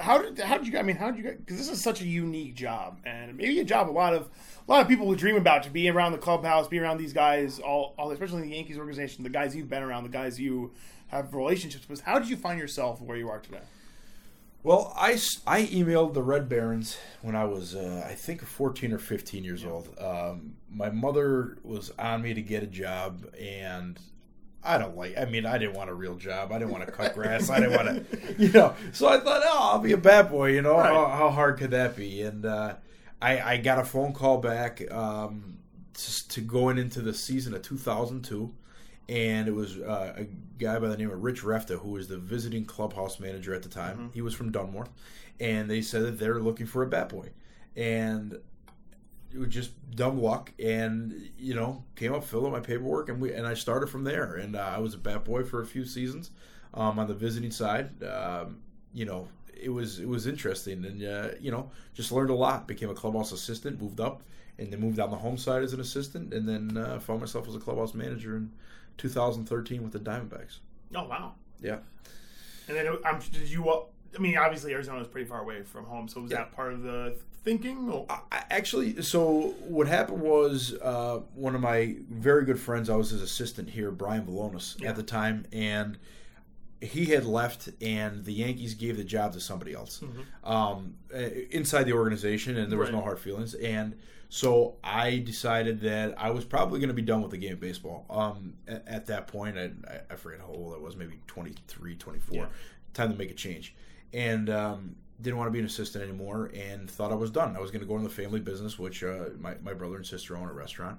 how 0.00 0.18
did 0.18 0.38
how 0.38 0.58
did 0.58 0.66
you? 0.66 0.78
I 0.78 0.82
mean, 0.82 0.96
how 0.96 1.10
did 1.10 1.18
you 1.18 1.22
get? 1.22 1.44
Because 1.44 1.58
this 1.58 1.68
is 1.68 1.82
such 1.82 2.00
a 2.00 2.06
unique 2.06 2.54
job, 2.54 2.98
and 3.04 3.36
maybe 3.36 3.58
a 3.60 3.64
job 3.64 3.88
a 3.88 3.92
lot 3.92 4.14
of 4.14 4.30
a 4.66 4.70
lot 4.70 4.82
of 4.82 4.88
people 4.88 5.06
would 5.06 5.18
dream 5.18 5.36
about 5.36 5.62
to 5.62 5.70
be 5.70 5.88
around 5.88 6.12
the 6.12 6.18
clubhouse, 6.18 6.66
be 6.68 6.78
around 6.78 6.98
these 6.98 7.12
guys, 7.12 7.58
all, 7.60 7.94
all 7.98 8.10
especially 8.10 8.42
in 8.42 8.48
the 8.48 8.56
Yankees 8.56 8.78
organization, 8.78 9.22
the 9.22 9.30
guys 9.30 9.54
you've 9.54 9.68
been 9.68 9.82
around, 9.82 10.02
the 10.02 10.08
guys 10.08 10.40
you 10.40 10.72
have 11.08 11.32
relationships 11.34 11.88
with. 11.88 12.00
How 12.00 12.18
did 12.18 12.28
you 12.28 12.36
find 12.36 12.58
yourself 12.58 13.00
where 13.00 13.16
you 13.16 13.28
are 13.28 13.38
today? 13.38 13.60
Well, 14.64 14.92
I, 14.96 15.12
I 15.46 15.62
emailed 15.66 16.14
the 16.14 16.24
Red 16.24 16.48
Barons 16.48 16.98
when 17.22 17.36
I 17.36 17.44
was, 17.44 17.76
uh, 17.76 18.04
I 18.04 18.14
think, 18.14 18.42
14 18.42 18.92
or 18.92 18.98
15 18.98 19.44
years 19.44 19.64
old. 19.64 19.96
Um, 20.00 20.56
my 20.68 20.90
mother 20.90 21.58
was 21.62 21.92
on 22.00 22.22
me 22.22 22.34
to 22.34 22.42
get 22.42 22.64
a 22.64 22.66
job, 22.66 23.32
and 23.38 23.96
I 24.66 24.78
don't 24.78 24.96
like, 24.96 25.16
I 25.16 25.24
mean, 25.24 25.46
I 25.46 25.58
didn't 25.58 25.74
want 25.74 25.90
a 25.90 25.94
real 25.94 26.16
job. 26.16 26.52
I 26.52 26.58
didn't 26.58 26.72
want 26.72 26.86
to 26.86 26.92
cut 26.92 27.14
grass. 27.14 27.50
I 27.50 27.60
didn't 27.60 27.76
want 27.76 28.10
to, 28.10 28.34
you 28.38 28.50
know. 28.50 28.74
So 28.92 29.08
I 29.08 29.18
thought, 29.20 29.42
oh, 29.44 29.70
I'll 29.72 29.78
be 29.78 29.92
a 29.92 29.98
bad 29.98 30.30
boy, 30.30 30.52
you 30.52 30.62
know. 30.62 30.76
Right. 30.76 30.92
How, 30.92 31.06
how 31.06 31.30
hard 31.30 31.58
could 31.58 31.70
that 31.70 31.96
be? 31.96 32.22
And 32.22 32.44
uh, 32.44 32.74
I, 33.20 33.40
I 33.40 33.56
got 33.58 33.78
a 33.78 33.84
phone 33.84 34.12
call 34.12 34.38
back 34.38 34.82
um, 34.92 35.58
to, 35.94 36.28
to 36.28 36.40
going 36.40 36.78
into 36.78 37.00
the 37.00 37.14
season 37.14 37.54
of 37.54 37.62
2002 37.62 38.52
and 39.08 39.46
it 39.46 39.54
was 39.54 39.78
uh, 39.78 40.14
a 40.16 40.24
guy 40.58 40.78
by 40.78 40.88
the 40.88 40.96
name 40.96 41.10
of 41.10 41.22
Rich 41.22 41.42
Refta, 41.42 41.78
who 41.78 41.90
was 41.90 42.08
the 42.08 42.18
visiting 42.18 42.64
clubhouse 42.64 43.20
manager 43.20 43.54
at 43.54 43.62
the 43.62 43.68
time. 43.68 44.10
He 44.12 44.20
was 44.20 44.34
from 44.34 44.50
Dunmore, 44.50 44.88
and 45.38 45.70
they 45.70 45.80
said 45.80 46.02
that 46.02 46.18
they're 46.18 46.40
looking 46.40 46.66
for 46.66 46.82
a 46.82 46.86
bat 46.86 47.08
boy, 47.08 47.30
and 47.76 48.38
just 49.48 49.72
dumb 49.90 50.20
luck. 50.20 50.52
And 50.58 51.30
you 51.38 51.54
know, 51.54 51.84
came 51.94 52.14
up, 52.14 52.24
filled 52.24 52.46
out 52.46 52.52
my 52.52 52.60
paperwork, 52.60 53.08
and 53.08 53.20
we 53.20 53.32
and 53.32 53.46
I 53.46 53.54
started 53.54 53.88
from 53.88 54.04
there. 54.04 54.34
And 54.34 54.56
uh, 54.56 54.72
I 54.76 54.78
was 54.78 54.94
a 54.94 54.98
bat 54.98 55.24
boy 55.24 55.44
for 55.44 55.60
a 55.60 55.66
few 55.66 55.84
seasons 55.84 56.30
um, 56.74 56.98
on 56.98 57.06
the 57.06 57.14
visiting 57.14 57.50
side. 57.50 58.02
Um, 58.02 58.58
you 58.92 59.04
know, 59.04 59.28
it 59.54 59.70
was 59.70 59.98
it 59.98 60.08
was 60.08 60.26
interesting, 60.26 60.84
and 60.84 61.02
uh, 61.02 61.28
you 61.40 61.50
know, 61.50 61.70
just 61.94 62.12
learned 62.12 62.30
a 62.30 62.34
lot. 62.34 62.66
Became 62.66 62.90
a 62.90 62.94
clubhouse 62.94 63.32
assistant, 63.32 63.80
moved 63.80 64.00
up, 64.00 64.22
and 64.58 64.72
then 64.72 64.80
moved 64.80 65.00
on 65.00 65.10
the 65.10 65.16
home 65.16 65.38
side 65.38 65.62
as 65.62 65.72
an 65.72 65.80
assistant, 65.80 66.32
and 66.32 66.48
then 66.48 66.76
uh, 66.76 66.98
found 66.98 67.20
myself 67.20 67.48
as 67.48 67.54
a 67.54 67.60
clubhouse 67.60 67.94
manager 67.94 68.36
in 68.36 68.52
2013 68.98 69.82
with 69.82 69.92
the 69.92 69.98
Diamondbacks. 69.98 70.58
Oh 70.94 71.04
wow! 71.04 71.32
Yeah. 71.60 71.78
And 72.68 72.76
then 72.76 72.98
I'm 73.04 73.20
did 73.20 73.48
you? 73.48 73.86
I 74.14 74.18
mean, 74.20 74.36
obviously 74.38 74.72
Arizona 74.72 75.00
is 75.00 75.08
pretty 75.08 75.26
far 75.28 75.40
away 75.40 75.62
from 75.62 75.84
home, 75.86 76.08
so 76.08 76.20
was 76.20 76.30
Yeah. 76.30 76.38
that 76.38 76.52
part 76.52 76.72
of 76.72 76.82
the 76.82 77.16
thinking? 77.44 77.88
Or, 77.90 78.06
I, 78.10 78.44
actually, 78.50 79.02
so 79.02 79.54
what 79.60 79.86
happened 79.86 80.20
was 80.20 80.74
uh, 80.82 81.20
one 81.34 81.54
of 81.54 81.60
my 81.60 81.96
very 82.10 82.44
good 82.44 82.58
friends. 82.60 82.88
I 82.90 82.96
was 82.96 83.10
his 83.10 83.22
assistant 83.22 83.70
here, 83.70 83.90
Brian 83.90 84.26
Valonis, 84.26 84.80
Yeah. 84.80 84.90
at 84.90 84.96
the 84.96 85.02
time, 85.02 85.46
and 85.52 85.98
he 86.80 87.06
had 87.06 87.24
left, 87.24 87.68
and 87.80 88.24
the 88.24 88.32
Yankees 88.32 88.74
gave 88.74 88.96
the 88.96 89.04
job 89.04 89.32
to 89.32 89.40
somebody 89.40 89.72
else 89.74 90.02
um, 90.44 90.94
uh, 91.14 91.18
inside 91.50 91.84
the 91.84 91.92
organization, 91.94 92.56
and 92.56 92.70
there 92.70 92.78
was 92.78 92.90
no 92.90 93.00
hard 93.00 93.18
feelings. 93.18 93.54
And 93.54 93.96
so 94.28 94.76
I 94.84 95.18
decided 95.18 95.80
that 95.82 96.14
I 96.20 96.30
was 96.30 96.44
probably 96.44 96.78
going 96.80 96.88
to 96.88 96.94
be 96.94 97.00
done 97.02 97.22
with 97.22 97.30
the 97.30 97.38
game 97.38 97.54
of 97.54 97.60
baseball. 97.60 98.04
Um, 98.10 98.54
at, 98.68 98.86
at 98.86 99.06
that 99.06 99.26
point, 99.28 99.56
I, 99.58 99.70
I- 99.88 100.00
I 100.10 100.16
forget 100.16 100.40
how 100.40 100.48
old 100.48 100.74
I 100.74 100.78
was, 100.78 100.96
maybe 100.96 101.20
23, 101.26 101.94
24. 101.96 102.34
Yeah. 102.36 102.46
Time 102.92 103.10
to 103.12 103.16
make 103.18 103.30
a 103.30 103.34
change. 103.34 103.74
And 104.12 104.48
um, 104.50 104.96
didn't 105.20 105.38
want 105.38 105.48
to 105.48 105.52
be 105.52 105.58
an 105.58 105.64
assistant 105.64 106.04
anymore 106.04 106.50
and 106.54 106.90
thought 106.90 107.10
I 107.10 107.14
was 107.14 107.30
done. 107.30 107.56
I 107.56 107.60
was 107.60 107.70
going 107.70 107.80
to 107.80 107.86
go 107.86 107.96
into 107.96 108.08
the 108.08 108.14
family 108.14 108.40
business, 108.40 108.78
which 108.78 109.02
uh, 109.02 109.30
my, 109.38 109.54
my 109.62 109.72
brother 109.72 109.96
and 109.96 110.06
sister 110.06 110.36
own 110.36 110.48
a 110.48 110.52
restaurant. 110.52 110.98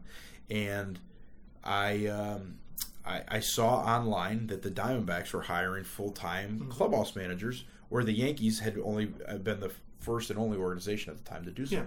And 0.49 0.99
I, 1.63 2.07
um, 2.07 2.57
I, 3.05 3.21
I 3.27 3.39
saw 3.39 3.77
online 3.77 4.47
that 4.47 4.63
the 4.63 4.71
Diamondbacks 4.71 5.33
were 5.33 5.41
hiring 5.41 5.83
full 5.83 6.11
time 6.11 6.67
clubhouse 6.69 7.15
managers, 7.15 7.65
where 7.89 8.03
the 8.03 8.13
Yankees 8.13 8.59
had 8.59 8.77
only 8.83 9.13
uh, 9.27 9.37
been 9.37 9.59
the 9.59 9.71
first 9.99 10.29
and 10.29 10.39
only 10.39 10.57
organization 10.57 11.11
at 11.11 11.17
the 11.17 11.29
time 11.29 11.45
to 11.45 11.51
do 11.51 11.65
so. 11.65 11.85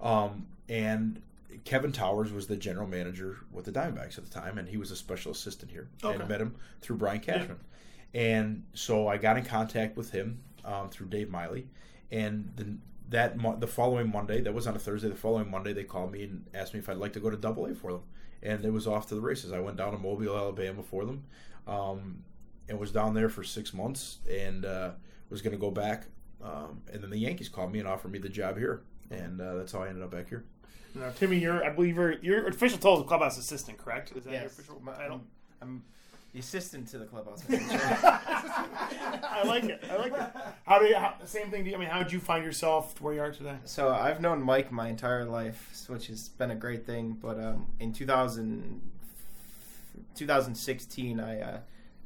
Um, 0.00 0.46
and 0.68 1.20
Kevin 1.64 1.92
Towers 1.92 2.32
was 2.32 2.46
the 2.46 2.56
general 2.56 2.86
manager 2.86 3.38
with 3.52 3.64
the 3.64 3.72
Diamondbacks 3.72 4.18
at 4.18 4.24
the 4.24 4.30
time, 4.30 4.58
and 4.58 4.68
he 4.68 4.76
was 4.76 4.90
a 4.90 4.96
special 4.96 5.32
assistant 5.32 5.70
here. 5.70 5.88
Okay. 6.02 6.14
And 6.14 6.22
I 6.22 6.26
met 6.26 6.40
him 6.40 6.54
through 6.80 6.96
Brian 6.96 7.20
Cashman. 7.20 7.58
And 8.12 8.64
so 8.74 9.08
I 9.08 9.16
got 9.16 9.36
in 9.36 9.44
contact 9.44 9.96
with 9.96 10.12
him 10.12 10.38
um, 10.64 10.88
through 10.88 11.06
Dave 11.08 11.30
Miley, 11.30 11.66
and 12.10 12.50
the, 12.56 12.76
that 13.10 13.36
mo- 13.36 13.56
the 13.58 13.66
following 13.66 14.10
Monday, 14.10 14.40
that 14.40 14.52
was 14.54 14.66
on 14.66 14.74
a 14.74 14.78
Thursday. 14.78 15.08
The 15.08 15.14
following 15.14 15.50
Monday, 15.50 15.72
they 15.72 15.84
called 15.84 16.12
me 16.12 16.24
and 16.24 16.46
asked 16.54 16.72
me 16.74 16.80
if 16.80 16.88
I'd 16.88 16.96
like 16.96 17.12
to 17.14 17.20
go 17.20 17.30
to 17.30 17.36
Double 17.36 17.66
A 17.66 17.74
for 17.74 17.92
them, 17.92 18.02
and 18.42 18.64
it 18.64 18.72
was 18.72 18.86
off 18.86 19.08
to 19.08 19.14
the 19.14 19.20
races. 19.20 19.52
I 19.52 19.60
went 19.60 19.76
down 19.76 19.92
to 19.92 19.98
Mobile, 19.98 20.36
Alabama 20.36 20.82
for 20.82 21.04
them, 21.04 21.24
um, 21.66 22.24
and 22.68 22.78
was 22.78 22.90
down 22.92 23.14
there 23.14 23.28
for 23.28 23.42
six 23.44 23.74
months, 23.74 24.18
and 24.30 24.64
uh, 24.64 24.90
was 25.30 25.42
going 25.42 25.52
to 25.52 25.58
go 25.60 25.70
back. 25.70 26.06
Um, 26.42 26.82
and 26.92 27.02
then 27.02 27.10
the 27.10 27.18
Yankees 27.18 27.48
called 27.48 27.72
me 27.72 27.78
and 27.78 27.88
offered 27.88 28.10
me 28.12 28.18
the 28.18 28.28
job 28.28 28.58
here, 28.58 28.82
and 29.10 29.40
uh, 29.40 29.54
that's 29.54 29.72
how 29.72 29.82
I 29.82 29.88
ended 29.88 30.02
up 30.02 30.10
back 30.10 30.28
here. 30.28 30.44
now, 30.94 31.10
Timmy, 31.16 31.38
you're 31.38 31.64
I 31.64 31.70
believe 31.70 31.96
you're 31.96 32.12
your 32.20 32.46
official 32.48 32.76
title 32.78 33.00
is 33.02 33.08
clubhouse 33.08 33.38
assistant, 33.38 33.78
correct? 33.78 34.12
Is 34.16 34.24
that 34.24 34.32
your 34.32 34.42
Yes, 34.42 34.52
official 34.52 34.80
my- 34.82 34.92
title? 34.94 35.22
I'm, 35.62 35.68
I'm 35.68 35.82
the 36.34 36.40
assistant 36.40 36.88
to 36.88 36.98
the 36.98 37.06
clubhouse 37.06 37.42
manager. 37.48 37.80
I 37.80 39.42
like 39.46 39.64
it. 39.64 39.82
I 39.90 39.96
like 39.96 40.12
it. 40.12 40.30
How 40.66 40.78
do 40.80 40.84
you? 40.86 40.96
How, 40.96 41.14
same 41.24 41.50
thing. 41.50 41.64
Do 41.64 41.70
you, 41.70 41.76
I 41.76 41.78
mean, 41.78 41.88
how 41.88 42.02
did 42.02 42.12
you 42.12 42.18
find 42.20 42.44
yourself 42.44 43.00
where 43.00 43.14
you 43.14 43.20
are 43.22 43.30
today? 43.30 43.56
So 43.64 43.88
I've 43.90 44.20
known 44.20 44.42
Mike 44.42 44.70
my 44.72 44.88
entire 44.88 45.24
life, 45.24 45.84
which 45.86 46.08
has 46.08 46.28
been 46.28 46.50
a 46.50 46.54
great 46.56 46.84
thing. 46.84 47.16
But 47.22 47.38
um, 47.38 47.68
in 47.80 47.92
2000, 47.92 48.82
2016, 50.14 51.20
I 51.20 51.40
uh, 51.40 51.58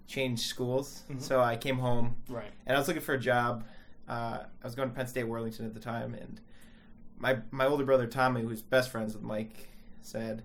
changed 0.06 0.42
schools. 0.44 1.02
Mhm. 1.10 1.20
So 1.22 1.40
I 1.40 1.56
came 1.56 1.78
home 1.78 2.16
Right. 2.28 2.50
and 2.66 2.76
I 2.76 2.78
was 2.78 2.88
looking 2.88 3.02
for 3.02 3.14
a 3.14 3.20
job. 3.20 3.64
Uh, 4.08 4.40
I 4.62 4.64
was 4.66 4.74
going 4.74 4.88
to 4.88 4.94
Penn 4.94 5.06
State 5.06 5.24
Worthington 5.24 5.66
at 5.66 5.74
the 5.74 5.80
time, 5.80 6.14
and 6.14 6.40
my 7.18 7.38
my 7.50 7.66
older 7.66 7.84
brother 7.84 8.06
Tommy, 8.06 8.42
who's 8.42 8.62
best 8.62 8.90
friends 8.90 9.14
with 9.14 9.22
Mike, 9.22 9.68
said, 10.02 10.42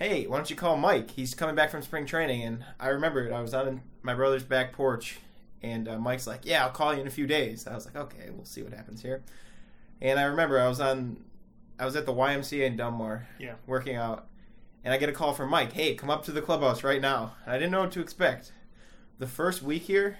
"Hey, 0.00 0.26
why 0.26 0.36
don't 0.38 0.50
you 0.50 0.56
call 0.56 0.76
Mike? 0.76 1.10
He's 1.12 1.34
coming 1.34 1.54
back 1.54 1.70
from 1.70 1.82
spring 1.82 2.06
training." 2.06 2.42
And 2.42 2.64
I 2.80 2.88
remembered 2.88 3.30
I 3.32 3.40
was 3.40 3.54
on 3.54 3.82
my 4.02 4.14
brother's 4.14 4.42
back 4.42 4.72
porch, 4.72 5.18
and 5.62 5.86
uh, 5.86 5.98
Mike's 5.98 6.26
like, 6.26 6.40
"Yeah, 6.42 6.64
I'll 6.64 6.72
call 6.72 6.92
you 6.94 7.00
in 7.00 7.06
a 7.06 7.10
few 7.10 7.26
days." 7.28 7.66
I 7.68 7.74
was 7.74 7.84
like, 7.86 7.94
"Okay, 7.96 8.30
we'll 8.30 8.44
see 8.44 8.62
what 8.62 8.72
happens 8.72 9.02
here." 9.02 9.22
And 10.00 10.18
I 10.18 10.24
remember 10.24 10.58
I 10.58 10.66
was 10.66 10.80
on, 10.80 11.18
I 11.78 11.84
was 11.84 11.94
at 11.94 12.06
the 12.06 12.12
YMCA 12.14 12.64
in 12.66 12.76
Dunmore, 12.76 13.28
Yeah. 13.38 13.54
working 13.66 13.96
out, 13.96 14.26
and 14.82 14.94
I 14.94 14.96
get 14.96 15.10
a 15.10 15.12
call 15.12 15.34
from 15.34 15.50
Mike. 15.50 15.72
Hey, 15.72 15.94
come 15.94 16.08
up 16.08 16.24
to 16.24 16.32
the 16.32 16.40
clubhouse 16.40 16.82
right 16.82 17.02
now. 17.02 17.34
And 17.44 17.52
I 17.54 17.58
didn't 17.58 17.70
know 17.72 17.80
what 17.82 17.92
to 17.92 18.00
expect. 18.00 18.52
The 19.18 19.26
first 19.26 19.60
week 19.62 19.82
here 19.82 20.16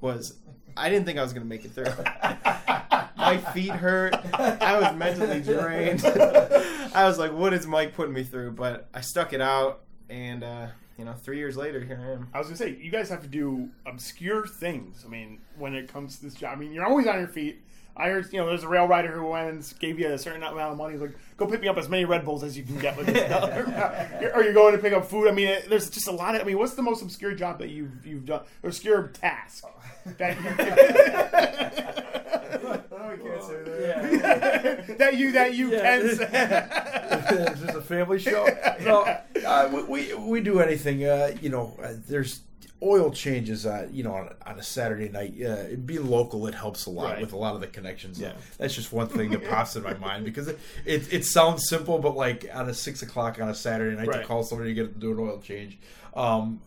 was 0.00 0.38
I 0.78 0.88
didn't 0.88 1.04
think 1.04 1.18
I 1.18 1.22
was 1.22 1.34
going 1.34 1.42
to 1.42 1.48
make 1.48 1.64
it 1.66 1.72
through. 1.72 1.84
My 3.26 3.38
feet 3.52 3.70
hurt. 3.70 4.14
I 4.34 4.78
was 4.78 4.96
mentally 4.96 5.40
drained. 5.40 6.04
I 6.04 7.06
was 7.06 7.18
like, 7.18 7.32
"What 7.32 7.52
is 7.52 7.66
Mike 7.66 7.94
putting 7.94 8.14
me 8.14 8.22
through?" 8.22 8.52
But 8.52 8.88
I 8.94 9.00
stuck 9.00 9.32
it 9.32 9.40
out, 9.40 9.82
and 10.08 10.44
uh, 10.44 10.68
you 10.98 11.04
know, 11.04 11.12
three 11.12 11.38
years 11.38 11.56
later, 11.56 11.80
here 11.80 12.00
I 12.02 12.12
am. 12.12 12.28
I 12.32 12.38
was 12.38 12.46
gonna 12.46 12.56
say 12.56 12.76
you 12.80 12.90
guys 12.90 13.08
have 13.10 13.22
to 13.22 13.28
do 13.28 13.68
obscure 13.84 14.46
things. 14.46 15.04
I 15.04 15.08
mean, 15.08 15.40
when 15.58 15.74
it 15.74 15.92
comes 15.92 16.16
to 16.18 16.24
this 16.24 16.34
job, 16.34 16.56
I 16.56 16.60
mean, 16.60 16.72
you're 16.72 16.86
always 16.86 17.06
on 17.06 17.18
your 17.18 17.28
feet. 17.28 17.62
I 17.98 18.10
heard, 18.10 18.30
you 18.30 18.38
know, 18.38 18.46
there's 18.46 18.62
a 18.62 18.68
rail 18.68 18.86
rider 18.86 19.10
who 19.10 19.26
went 19.26 19.48
and 19.48 19.74
gave 19.80 19.98
you 19.98 20.08
a 20.08 20.18
certain 20.18 20.42
amount 20.42 20.72
of 20.72 20.76
money. 20.76 20.92
He's 20.92 21.00
like, 21.00 21.16
go 21.38 21.46
pick 21.46 21.62
me 21.62 21.68
up 21.68 21.78
as 21.78 21.88
many 21.88 22.04
Red 22.04 22.26
Bulls 22.26 22.44
as 22.44 22.54
you 22.54 22.62
can 22.62 22.78
get 22.78 22.94
with 22.94 23.06
this 23.06 23.26
dollar. 23.26 24.30
or 24.34 24.42
you're 24.42 24.52
going 24.52 24.72
to 24.72 24.78
pick 24.78 24.92
up 24.92 25.06
food. 25.06 25.28
I 25.28 25.32
mean, 25.32 25.48
it, 25.48 25.70
there's 25.70 25.88
just 25.88 26.06
a 26.06 26.12
lot 26.12 26.34
of. 26.34 26.42
I 26.42 26.44
mean, 26.44 26.58
what's 26.58 26.74
the 26.74 26.82
most 26.82 27.00
obscure 27.00 27.34
job 27.34 27.58
that 27.60 27.70
you've 27.70 28.06
you've 28.06 28.26
done? 28.26 28.42
Obscure 28.62 29.08
task 29.08 29.64
that 30.18 30.36
you, 33.14 34.18
that 34.98 35.14
you 35.16 35.32
that 35.32 35.54
you 35.54 35.70
can 35.70 36.08
say. 36.16 37.52
Is 37.52 37.60
this 37.60 37.74
a 37.74 37.82
family 37.82 38.18
show? 38.18 38.46
No, 38.80 39.02
uh, 39.46 39.68
we, 39.72 39.82
we 39.82 40.14
we 40.14 40.40
do 40.40 40.60
anything. 40.60 41.04
Uh, 41.04 41.34
you 41.40 41.48
know, 41.48 41.76
uh, 41.82 41.94
there's 42.08 42.40
oil 42.82 43.10
changes, 43.10 43.64
uh, 43.64 43.88
you 43.90 44.02
know, 44.02 44.12
on, 44.14 44.28
on 44.46 44.58
a 44.58 44.62
Saturday 44.62 45.08
night, 45.08 45.34
uh, 45.42 45.74
being 45.86 46.06
local, 46.06 46.46
it 46.46 46.54
helps 46.54 46.84
a 46.86 46.90
lot 46.90 47.12
Right. 47.12 47.20
with 47.22 47.32
a 47.32 47.36
lot 47.36 47.54
of 47.54 47.62
the 47.62 47.66
connections. 47.66 48.20
Yeah. 48.20 48.32
That's 48.58 48.74
just 48.74 48.92
one 48.92 49.08
thing 49.08 49.30
that 49.30 49.48
pops 49.48 49.76
in 49.76 49.82
my 49.82 49.94
mind 49.94 50.24
because 50.26 50.46
it, 50.48 50.58
it 50.84 51.10
it 51.12 51.24
sounds 51.24 51.68
simple, 51.68 51.98
but 51.98 52.14
like 52.16 52.46
on 52.52 52.68
a 52.68 52.74
six 52.74 53.00
o'clock 53.02 53.40
on 53.40 53.48
a 53.48 53.54
Saturday 53.54 53.96
night 53.96 54.08
Right. 54.08 54.20
to 54.20 54.26
call 54.26 54.42
somebody 54.42 54.70
to 54.70 54.74
get 54.74 54.82
them 54.92 54.94
to 54.94 55.00
do 55.00 55.12
an 55.12 55.18
oil 55.28 55.40
change, 55.40 55.78
um, 56.14 56.60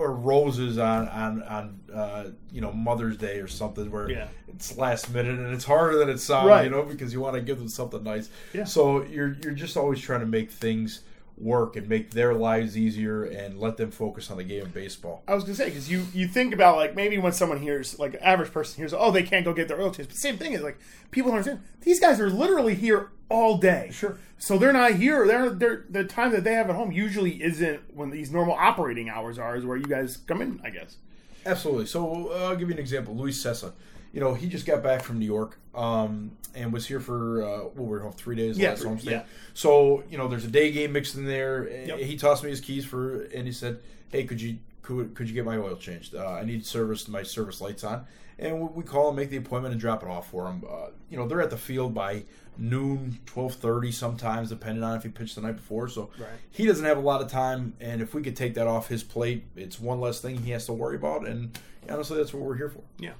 or 0.00 0.12
roses 0.12 0.78
on 0.78 1.08
on 1.08 1.42
on 1.42 1.80
uh, 1.94 2.30
you 2.52 2.60
know 2.60 2.72
Mother's 2.72 3.16
Day 3.16 3.38
or 3.40 3.46
something 3.48 3.90
where 3.90 4.10
Yeah. 4.10 4.28
it's 4.48 4.76
last 4.78 5.12
minute 5.12 5.38
and 5.38 5.52
it's 5.54 5.64
harder 5.64 5.98
than 5.98 6.08
it 6.08 6.18
sounds, 6.18 6.48
Right. 6.48 6.64
you 6.64 6.70
know, 6.70 6.82
because 6.82 7.12
you 7.12 7.20
want 7.20 7.34
to 7.34 7.40
give 7.42 7.58
them 7.58 7.68
something 7.68 8.02
nice. 8.02 8.30
Yeah. 8.52 8.64
So 8.64 9.02
you're 9.04 9.36
you're 9.42 9.52
just 9.52 9.76
always 9.76 10.00
trying 10.00 10.20
to 10.20 10.26
make 10.26 10.50
things 10.50 11.00
work 11.40 11.74
and 11.76 11.88
make 11.88 12.10
their 12.10 12.34
lives 12.34 12.76
easier 12.76 13.24
and 13.24 13.58
let 13.58 13.76
them 13.76 13.90
focus 13.90 14.30
on 14.30 14.36
the 14.36 14.44
game 14.44 14.62
of 14.62 14.74
baseball. 14.74 15.22
I 15.26 15.34
was 15.34 15.44
gonna 15.44 15.56
say 15.56 15.66
because 15.66 15.90
you 15.90 16.06
you 16.12 16.28
think 16.28 16.52
about 16.52 16.76
like 16.76 16.94
maybe 16.94 17.18
when 17.18 17.32
someone 17.32 17.58
hears 17.58 17.98
like 17.98 18.14
an 18.14 18.20
average 18.20 18.52
person 18.52 18.76
hears 18.76 18.92
oh 18.92 19.10
they 19.10 19.22
can't 19.22 19.44
go 19.44 19.52
get 19.52 19.68
their 19.68 19.80
oil 19.80 19.90
change, 19.90 20.08
but 20.08 20.16
same 20.16 20.36
thing 20.36 20.52
is 20.52 20.62
like 20.62 20.78
people 21.10 21.30
don't 21.30 21.38
understand 21.38 21.62
these 21.80 21.98
guys 21.98 22.20
are 22.20 22.30
literally 22.30 22.74
here 22.74 23.10
all 23.30 23.56
day. 23.56 23.88
Sure. 23.92 24.18
So 24.38 24.58
they're 24.58 24.72
not 24.72 24.94
here. 24.94 25.26
They're 25.26 25.50
they're 25.50 25.84
the 25.88 26.04
time 26.04 26.32
that 26.32 26.44
they 26.44 26.54
have 26.54 26.68
at 26.68 26.76
home 26.76 26.92
usually 26.92 27.42
isn't 27.42 27.94
when 27.94 28.10
these 28.10 28.30
normal 28.30 28.54
operating 28.54 29.08
hours 29.08 29.38
are. 29.38 29.56
Is 29.56 29.64
where 29.64 29.76
you 29.76 29.86
guys 29.86 30.18
come 30.18 30.42
in, 30.42 30.60
I 30.62 30.70
guess. 30.70 30.96
Absolutely. 31.46 31.86
So 31.86 32.30
uh, 32.32 32.48
I'll 32.48 32.56
give 32.56 32.68
you 32.68 32.74
an 32.74 32.80
example. 32.80 33.16
Luis 33.16 33.42
Cessa. 33.42 33.72
You 34.12 34.20
know, 34.20 34.34
he 34.34 34.48
just 34.48 34.66
got 34.66 34.82
back 34.82 35.02
from 35.02 35.18
New 35.18 35.26
York 35.26 35.58
um, 35.74 36.32
and 36.54 36.72
was 36.72 36.86
here 36.86 36.98
for 37.00 37.42
uh, 37.44 37.68
we 37.76 37.84
were 37.84 38.00
home 38.00 38.12
three 38.12 38.34
days 38.36 38.58
Yeah, 38.58 38.70
last 38.70 38.82
three- 38.82 38.98
yeah. 39.12 39.22
So 39.54 40.02
you 40.10 40.18
know, 40.18 40.26
there's 40.28 40.44
a 40.44 40.48
day 40.50 40.72
game 40.72 40.92
mixed 40.92 41.14
in 41.16 41.24
there. 41.26 41.68
Yep. 41.86 41.98
He 42.00 42.16
tossed 42.16 42.42
me 42.42 42.50
his 42.50 42.60
keys 42.60 42.84
for, 42.84 43.22
and 43.34 43.46
he 43.46 43.52
said, 43.52 43.78
"Hey, 44.10 44.24
could 44.24 44.40
you 44.40 44.58
could, 44.82 45.14
could 45.14 45.28
you 45.28 45.34
get 45.34 45.44
my 45.44 45.56
oil 45.56 45.76
changed? 45.76 46.14
Uh, 46.14 46.26
I 46.26 46.44
need 46.44 46.66
service. 46.66 47.06
My 47.08 47.22
service 47.22 47.60
lights 47.60 47.84
on." 47.84 48.04
And 48.38 48.58
we, 48.58 48.66
we 48.76 48.82
call 48.82 49.08
and 49.08 49.16
make 49.16 49.28
the 49.30 49.36
appointment, 49.36 49.72
and 49.72 49.80
drop 49.80 50.02
it 50.02 50.08
off 50.08 50.30
for 50.30 50.46
him. 50.46 50.64
Uh, 50.68 50.86
you 51.10 51.16
know, 51.18 51.28
they're 51.28 51.42
at 51.42 51.50
the 51.50 51.58
field 51.58 51.94
by 51.94 52.24
noon, 52.58 53.18
twelve 53.26 53.54
thirty, 53.54 53.92
sometimes 53.92 54.48
depending 54.48 54.82
on 54.82 54.96
if 54.96 55.04
he 55.04 55.08
pitched 55.08 55.36
the 55.36 55.40
night 55.42 55.56
before. 55.56 55.88
So 55.88 56.10
Right. 56.18 56.28
he 56.50 56.66
doesn't 56.66 56.84
have 56.84 56.96
a 56.98 57.02
lot 57.02 57.20
of 57.22 57.30
time, 57.30 57.74
and 57.80 58.00
if 58.02 58.12
we 58.12 58.22
could 58.22 58.34
take 58.34 58.54
that 58.54 58.66
off 58.66 58.88
his 58.88 59.04
plate, 59.04 59.44
it's 59.54 59.78
one 59.78 60.00
less 60.00 60.20
thing 60.20 60.38
he 60.42 60.50
has 60.50 60.66
to 60.66 60.72
worry 60.72 60.96
about. 60.96 61.28
And 61.28 61.56
honestly, 61.88 62.16
that's 62.16 62.32
what 62.32 62.42
we're 62.42 62.56
here 62.56 62.70
for. 62.70 62.82
Yeah. 62.98 63.12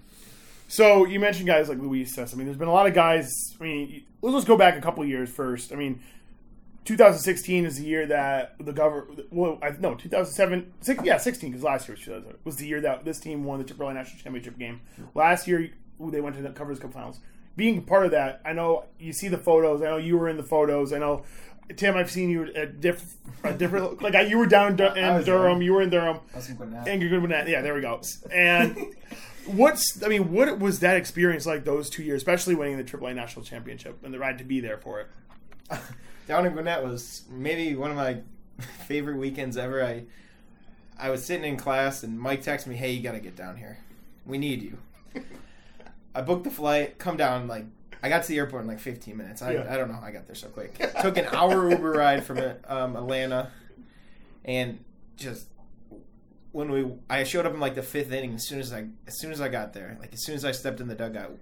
So 0.71 1.05
you 1.05 1.19
mentioned 1.19 1.49
guys 1.49 1.69
like 1.69 1.79
Luis 1.79 2.15
Sess. 2.15 2.33
I 2.33 2.37
mean, 2.37 2.47
there's 2.47 2.57
been 2.57 2.69
a 2.69 2.73
lot 2.73 2.87
of 2.87 2.95
guys. 2.95 3.29
I 3.61 3.65
mean, 3.65 4.05
let's 4.23 4.37
just 4.37 4.47
go 4.47 4.57
back 4.57 4.77
a 4.79 4.81
couple 4.81 5.05
years 5.05 5.29
first. 5.29 5.73
I 5.73 5.75
mean, 5.75 6.01
2016 6.85 7.67
is 7.67 7.77
the 7.79 7.85
year 7.85 8.07
that 8.07 8.55
the 8.61 8.73
government. 8.73 9.27
Well, 9.33 9.59
I, 9.63 9.71
no, 9.81 9.97
2007. 9.97 10.73
Six, 10.81 11.03
yeah, 11.05 11.17
16 11.19 11.51
because 11.51 11.65
last 11.65 11.89
year 11.89 11.97
was 11.97 12.05
2007, 12.05 12.39
was 12.45 12.57
the 12.57 12.69
year 12.69 12.81
that 12.83 13.05
this 13.05 13.19
team 13.19 13.43
won 13.43 13.59
the 13.61 13.85
A 13.85 13.95
National 13.95 14.23
Championship 14.23 14.59
game. 14.61 14.81
Last 15.17 15.49
year, 15.49 15.71
they 15.99 16.21
went 16.21 16.37
to 16.37 16.43
the 16.43 16.51
Governors' 16.51 16.79
Cup 16.79 16.93
Finals. 16.93 17.19
Being 17.57 17.83
part 17.83 18.05
of 18.05 18.13
that, 18.13 18.41
I 18.45 18.53
know 18.53 18.85
you 19.01 19.13
see 19.13 19.27
the 19.27 19.39
photos. 19.39 19.83
I 19.83 19.87
know 19.87 19.97
you 19.97 20.17
were 20.19 20.29
in 20.29 20.37
the 20.37 20.45
photos. 20.45 20.93
I 20.93 20.99
know. 20.99 21.25
Tim, 21.77 21.97
I've 21.97 22.11
seen 22.11 22.31
you 22.31 22.45
at 22.55 22.81
diff, 22.81 23.17
a 23.45 23.53
different, 23.53 24.03
like 24.03 24.15
you 24.29 24.39
were 24.39 24.47
down 24.47 24.73
in, 24.81 24.97
in 24.97 25.15
was 25.15 25.25
Durham. 25.25 25.59
there. 25.59 25.63
You 25.63 25.75
were 25.75 25.83
in 25.83 25.91
Durham. 25.91 26.21
I 26.35 26.41
think 26.41 26.59
when 26.61 26.71
that- 26.73 26.87
And 26.89 27.01
you're 27.01 27.11
good 27.11 27.23
with 27.23 27.31
that. 27.31 27.49
Yeah, 27.49 27.61
there 27.61 27.75
we 27.75 27.81
go. 27.81 28.01
And 28.33 28.77
what's 29.55 30.03
I 30.03 30.09
mean, 30.09 30.33
what 30.33 30.59
was 30.59 30.81
that 30.81 30.97
experience 30.97 31.47
like 31.47 31.65
those 31.65 31.91
two 31.91 32.03
years, 32.03 32.19
especially 32.19 32.55
winning 32.55 32.77
the 32.77 32.85
AAA 32.85 33.15
national 33.15 33.45
championship 33.45 34.05
and 34.05 34.13
the 34.13 34.19
ride 34.19 34.39
to 34.39 34.45
be 34.45 34.61
there 34.61 34.79
for 34.79 35.01
it? 35.01 35.09
down 36.27 36.47
in 36.47 36.53
Gwinnett 36.53 36.83
was 36.83 37.25
maybe 37.31 37.75
one 37.75 37.91
of 37.91 37.97
my 37.97 38.21
favorite 38.87 39.17
weekends 39.17 39.57
ever. 39.57 39.85
I 39.85 40.05
I 40.99 41.11
was 41.11 41.25
sitting 41.25 41.45
in 41.45 41.57
class 41.57 42.03
and 42.03 42.19
Mike 42.19 42.43
texted 42.43 42.69
me, 42.69 42.77
"Hey, 42.77 42.93
you 42.93 43.03
got 43.03 43.13
to 43.13 43.21
get 43.21 43.37
down 43.37 43.57
here. 43.57 43.79
We 44.27 44.39
need 44.39 44.63
you." 44.63 44.79
I 46.15 46.23
booked 46.23 46.45
the 46.45 46.51
flight, 46.51 46.99
come 46.99 47.17
down 47.17 47.47
like 47.49 47.65
I 48.03 48.09
got 48.09 48.23
to 48.23 48.29
the 48.29 48.39
airport 48.39 48.63
in 48.63 48.69
like 48.69 48.81
15 48.81 49.17
minutes. 49.17 49.43
I, 49.43 49.53
Yeah. 49.53 49.67
I 49.69 49.77
don't 49.77 49.89
know 49.89 49.95
how 49.95 50.07
I 50.07 50.11
got 50.11 50.27
there 50.27 50.35
so 50.35 50.49
quick. 50.49 50.79
Took 51.03 51.19
an 51.19 51.27
hour 51.27 51.71
Uber 51.71 51.93
ride 51.93 52.25
from 52.25 52.39
um, 52.67 52.97
Atlanta, 52.97 53.51
and 54.45 54.83
just 55.17 55.47
when 56.53 56.71
we 56.71 56.87
I 57.09 57.25
showed 57.25 57.47
up 57.47 57.55
in 57.55 57.61
like 57.61 57.75
the 57.75 57.83
fifth 57.83 58.13
inning. 58.13 58.35
As 58.35 58.47
soon 58.47 58.59
as 58.61 58.73
I 58.73 58.87
as 59.07 59.19
soon 59.19 59.33
as 59.33 59.41
I 59.41 59.49
got 59.49 59.73
there, 59.73 59.97
like 60.01 60.13
as 60.13 60.25
soon 60.25 60.35
as 60.35 60.45
I 60.45 60.53
stepped 60.53 60.81
in 60.81 60.89
the 60.89 60.95
dugout, 60.95 61.37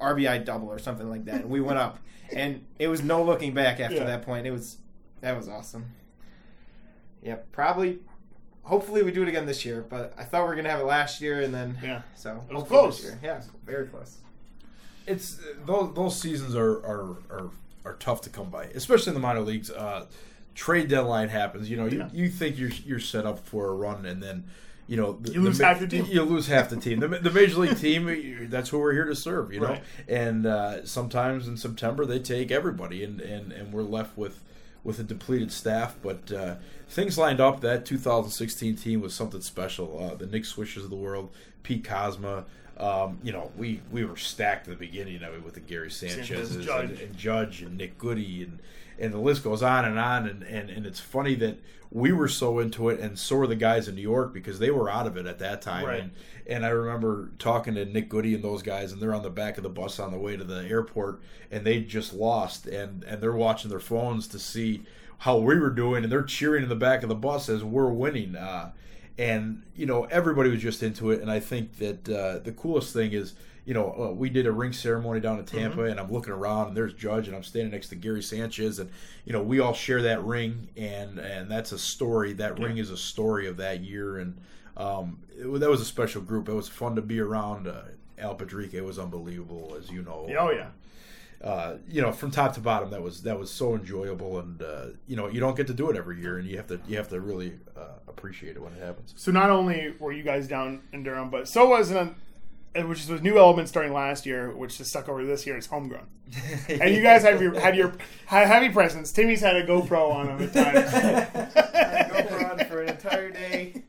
RBI 0.00 0.44
double 0.44 0.68
or 0.68 0.78
something 0.78 1.08
like 1.08 1.24
that, 1.26 1.42
and 1.42 1.50
we 1.50 1.60
went 1.60 1.78
up, 1.78 1.98
and 2.34 2.64
it 2.78 2.88
was 2.88 3.02
no 3.02 3.22
looking 3.22 3.54
back 3.54 3.80
after 3.80 3.96
Yeah. 3.96 4.04
that 4.04 4.22
point. 4.22 4.46
It 4.46 4.50
was 4.50 4.78
that 5.20 5.36
was 5.36 5.48
awesome. 5.48 5.86
yeah 7.22 7.36
probably. 7.52 8.00
Hopefully, 8.64 9.02
we 9.02 9.10
do 9.10 9.22
it 9.22 9.28
again 9.28 9.44
this 9.44 9.64
year. 9.64 9.84
But 9.88 10.14
I 10.16 10.22
thought 10.22 10.42
we 10.42 10.48
were 10.50 10.54
gonna 10.54 10.70
have 10.70 10.78
it 10.80 10.84
last 10.86 11.20
year, 11.20 11.40
and 11.42 11.52
then 11.52 11.76
Yeah. 11.82 12.02
so 12.14 12.44
It 12.48 12.54
was 12.54 12.64
close. 12.64 12.96
This 13.02 13.06
year. 13.10 13.18
Yeah, 13.22 13.42
very 13.66 13.86
close. 13.88 14.18
it's 15.06 15.40
those 15.66 15.94
those 15.94 16.20
seasons 16.20 16.54
are 16.54 16.70
are 16.86 17.16
are, 17.30 17.50
are 17.84 17.94
tough 17.94 18.20
to 18.22 18.30
come 18.30 18.50
by, 18.50 18.64
especially 18.66 19.10
in 19.10 19.14
the 19.14 19.20
minor 19.20 19.40
leagues. 19.40 19.68
Uh, 19.70 20.06
trade 20.54 20.88
deadline 20.88 21.28
happens. 21.28 21.68
You 21.70 21.76
know, 21.76 21.86
you, 21.86 21.98
Yeah. 21.98 22.08
you 22.12 22.28
think 22.28 22.58
you're 22.58 22.70
you're 22.86 22.98
set 23.00 23.26
up 23.26 23.38
for 23.46 23.68
a 23.68 23.74
run, 23.74 24.06
and 24.06 24.22
then 24.22 24.44
you 24.86 24.96
know 24.96 25.18
the, 25.20 25.32
You 25.32 25.40
lose 25.42 25.58
the, 25.58 25.66
half 25.66 25.80
your 25.80 25.88
team. 25.88 26.06
You 26.06 26.22
lose 26.22 26.46
half 26.48 26.68
the 26.70 26.76
team. 26.76 27.00
The, 27.00 27.08
the 27.08 27.30
major 27.30 27.58
league 27.58 27.78
team, 27.78 28.48
that's 28.50 28.68
who 28.70 28.78
we're 28.78 28.92
here 28.92 29.04
to 29.06 29.14
serve. 29.16 29.52
You 29.52 29.60
know, 29.60 29.66
Right. 29.68 29.82
and 30.08 30.46
uh, 30.46 30.84
sometimes 30.86 31.46
in 31.48 31.56
September 31.56 32.04
they 32.04 32.18
take 32.18 32.50
everybody, 32.50 33.02
and 33.04 33.20
and 33.20 33.52
and 33.52 33.72
we're 33.72 33.82
left 33.82 34.16
with. 34.16 34.40
With 34.84 34.98
a 34.98 35.04
depleted 35.04 35.52
staff, 35.52 35.94
but 36.02 36.32
uh, 36.32 36.56
things 36.88 37.16
lined 37.16 37.40
up. 37.40 37.60
That 37.60 37.86
2016 37.86 38.74
team 38.74 39.00
was 39.00 39.14
something 39.14 39.40
special. 39.40 39.96
Uh, 39.96 40.16
the 40.16 40.26
Nick 40.26 40.42
Swishers 40.42 40.82
of 40.82 40.90
the 40.90 40.96
world, 40.96 41.30
Pete 41.62 41.84
Kozma, 41.84 42.46
um, 42.78 43.20
you 43.22 43.30
know, 43.30 43.52
we, 43.56 43.80
we 43.92 44.04
were 44.04 44.16
stacked 44.16 44.66
at 44.66 44.70
the 44.76 44.84
beginning 44.84 45.22
of 45.22 45.34
it 45.34 45.44
with 45.44 45.54
the 45.54 45.60
Gary 45.60 45.88
Sanchez 45.88 46.26
Sanchez, 46.26 46.56
and, 46.56 46.64
Judge. 46.64 47.00
and 47.00 47.16
Judge 47.16 47.62
and 47.62 47.76
Nick 47.78 47.96
Goody 47.96 48.42
and 48.42 48.58
and 49.02 49.12
the 49.12 49.18
list 49.18 49.42
goes 49.42 49.62
on 49.62 49.84
and 49.84 49.98
on 49.98 50.28
and, 50.28 50.42
and, 50.44 50.70
and 50.70 50.86
it's 50.86 51.00
funny 51.00 51.34
that 51.34 51.58
we 51.90 52.12
were 52.12 52.28
so 52.28 52.58
into 52.58 52.88
it 52.88 53.00
and 53.00 53.18
so 53.18 53.36
were 53.36 53.46
the 53.46 53.56
guys 53.56 53.88
in 53.88 53.94
New 53.94 54.02
York 54.02 54.32
because 54.32 54.58
they 54.58 54.70
were 54.70 54.88
out 54.88 55.06
of 55.06 55.16
it 55.16 55.26
at 55.26 55.38
that 55.40 55.60
time. 55.60 55.84
Right. 55.84 56.00
and 56.00 56.12
and 56.46 56.64
I 56.64 56.70
remember 56.70 57.30
talking 57.38 57.74
to 57.74 57.84
Nick 57.84 58.08
Goody 58.08 58.34
and 58.34 58.42
those 58.42 58.62
guys 58.62 58.92
and 58.92 59.00
they're 59.00 59.14
on 59.14 59.22
the 59.22 59.30
back 59.30 59.56
of 59.58 59.62
the 59.62 59.68
bus 59.68 59.98
on 59.98 60.10
the 60.10 60.18
way 60.18 60.36
to 60.36 60.44
the 60.44 60.64
airport 60.64 61.20
and 61.50 61.66
they 61.66 61.80
just 61.80 62.14
lost. 62.14 62.66
And 62.66 63.04
and 63.04 63.20
they're 63.20 63.32
watching 63.32 63.68
their 63.68 63.80
phones 63.80 64.26
to 64.28 64.38
see 64.38 64.84
how 65.18 65.38
we 65.38 65.58
were 65.58 65.70
doing 65.70 66.04
and 66.04 66.12
they're 66.12 66.22
cheering 66.22 66.62
in 66.62 66.68
the 66.68 66.76
back 66.76 67.02
of 67.02 67.08
the 67.08 67.14
bus 67.14 67.48
as 67.48 67.62
we're 67.62 67.92
winning. 67.92 68.36
Uh, 68.36 68.72
and 69.18 69.62
you 69.76 69.84
know 69.84 70.04
everybody 70.04 70.48
was 70.48 70.62
just 70.62 70.82
into 70.82 71.10
it 71.10 71.20
and 71.20 71.30
i 71.30 71.38
think 71.38 71.76
that 71.76 72.08
uh, 72.08 72.38
the 72.38 72.52
coolest 72.52 72.94
thing 72.94 73.12
is 73.12 73.34
you 73.64 73.74
know 73.74 73.92
uh, 73.92 74.12
we 74.12 74.28
did 74.28 74.46
a 74.46 74.52
ring 74.52 74.72
ceremony 74.72 75.20
down 75.20 75.38
in 75.38 75.44
tampa 75.44 75.84
and 75.84 76.00
i'm 76.00 76.10
looking 76.10 76.32
around 76.32 76.68
and 76.68 76.76
there's 76.76 76.92
judge 76.94 77.28
and 77.28 77.36
i'm 77.36 77.44
standing 77.44 77.70
next 77.70 77.88
to 77.88 77.94
gary 77.94 78.22
sanchez 78.22 78.78
and 78.78 78.90
you 79.24 79.32
know 79.32 79.42
we 79.42 79.60
all 79.60 79.72
share 79.72 80.02
that 80.02 80.22
ring 80.24 80.68
and 80.76 81.18
and 81.18 81.50
that's 81.50 81.72
a 81.72 81.78
story. 81.78 82.32
That 82.32 82.58
ring 82.58 82.78
is 82.78 82.90
a 82.90 82.96
story 82.96 83.46
of 83.46 83.56
that 83.58 83.80
year 83.80 84.18
and 84.18 84.36
um, 84.76 85.18
it, 85.36 85.60
that 85.60 85.68
was 85.70 85.80
a 85.80 85.84
special 85.84 86.22
group. 86.22 86.48
It 86.48 86.54
was 86.54 86.68
fun 86.68 86.96
to 86.96 87.02
be 87.02 87.20
around 87.20 87.68
uh, 87.68 87.82
al 88.18 88.34
Pedrique 88.34 88.82
was 88.84 88.98
unbelievable 88.98 89.76
as 89.78 89.90
you 89.90 90.02
know. 90.02 90.26
Oh 90.38 90.50
yeah. 90.50 90.68
uh, 91.46 91.76
you 91.88 92.00
know, 92.00 92.12
from 92.12 92.30
top 92.30 92.54
to 92.54 92.60
bottom, 92.60 92.90
that 92.90 93.02
was 93.02 93.22
that 93.22 93.38
was 93.38 93.50
so 93.50 93.74
enjoyable, 93.74 94.38
and 94.38 94.62
uh, 94.62 94.86
you 95.06 95.16
know, 95.16 95.28
you 95.28 95.40
don't 95.40 95.56
get 95.56 95.66
to 95.66 95.74
do 95.74 95.90
it 95.90 95.96
every 95.96 96.20
year, 96.20 96.38
and 96.38 96.48
you 96.48 96.56
have 96.56 96.66
to 96.68 96.80
you 96.86 96.96
have 96.96 97.08
to 97.08 97.20
really 97.20 97.54
uh, 97.76 97.98
appreciate 98.08 98.56
it 98.56 98.62
when 98.62 98.72
it 98.72 98.80
happens. 98.80 99.12
So 99.16 99.30
not 99.32 99.50
only 99.50 99.94
were 99.98 100.12
you 100.12 100.22
guys 100.22 100.46
down 100.48 100.82
in 100.92 101.02
Durham, 101.02 101.30
but 101.30 101.48
so 101.48 101.68
was 101.68 101.90
an 101.90 102.14
which 102.74 103.06
was 103.08 103.20
new 103.22 103.38
element 103.38 103.68
starting 103.68 103.92
last 103.92 104.24
year, 104.26 104.50
which 104.54 104.80
is 104.80 104.88
stuck 104.88 105.08
over 105.08 105.24
this 105.24 105.46
year 105.46 105.56
is 105.56 105.66
homegrown. 105.66 106.06
And 106.68 106.94
you 106.94 107.02
guys 107.02 107.22
have 107.22 107.42
your 107.42 107.58
had 107.60 107.76
your 107.76 107.92
had 108.26 108.46
heavy 108.46 108.70
presence. 108.70 109.12
Timmy's 109.12 109.40
had 109.40 109.56
a 109.56 109.66
GoPro 109.66 110.10
on 110.14 110.28
him 110.28 110.42
at 110.42 110.52
times. 110.54 110.94
I 111.74 112.26
go 112.28 112.36
run 112.38 112.64
for 112.66 112.82
an 112.82 112.88
entire 112.88 113.30
day. 113.30 113.82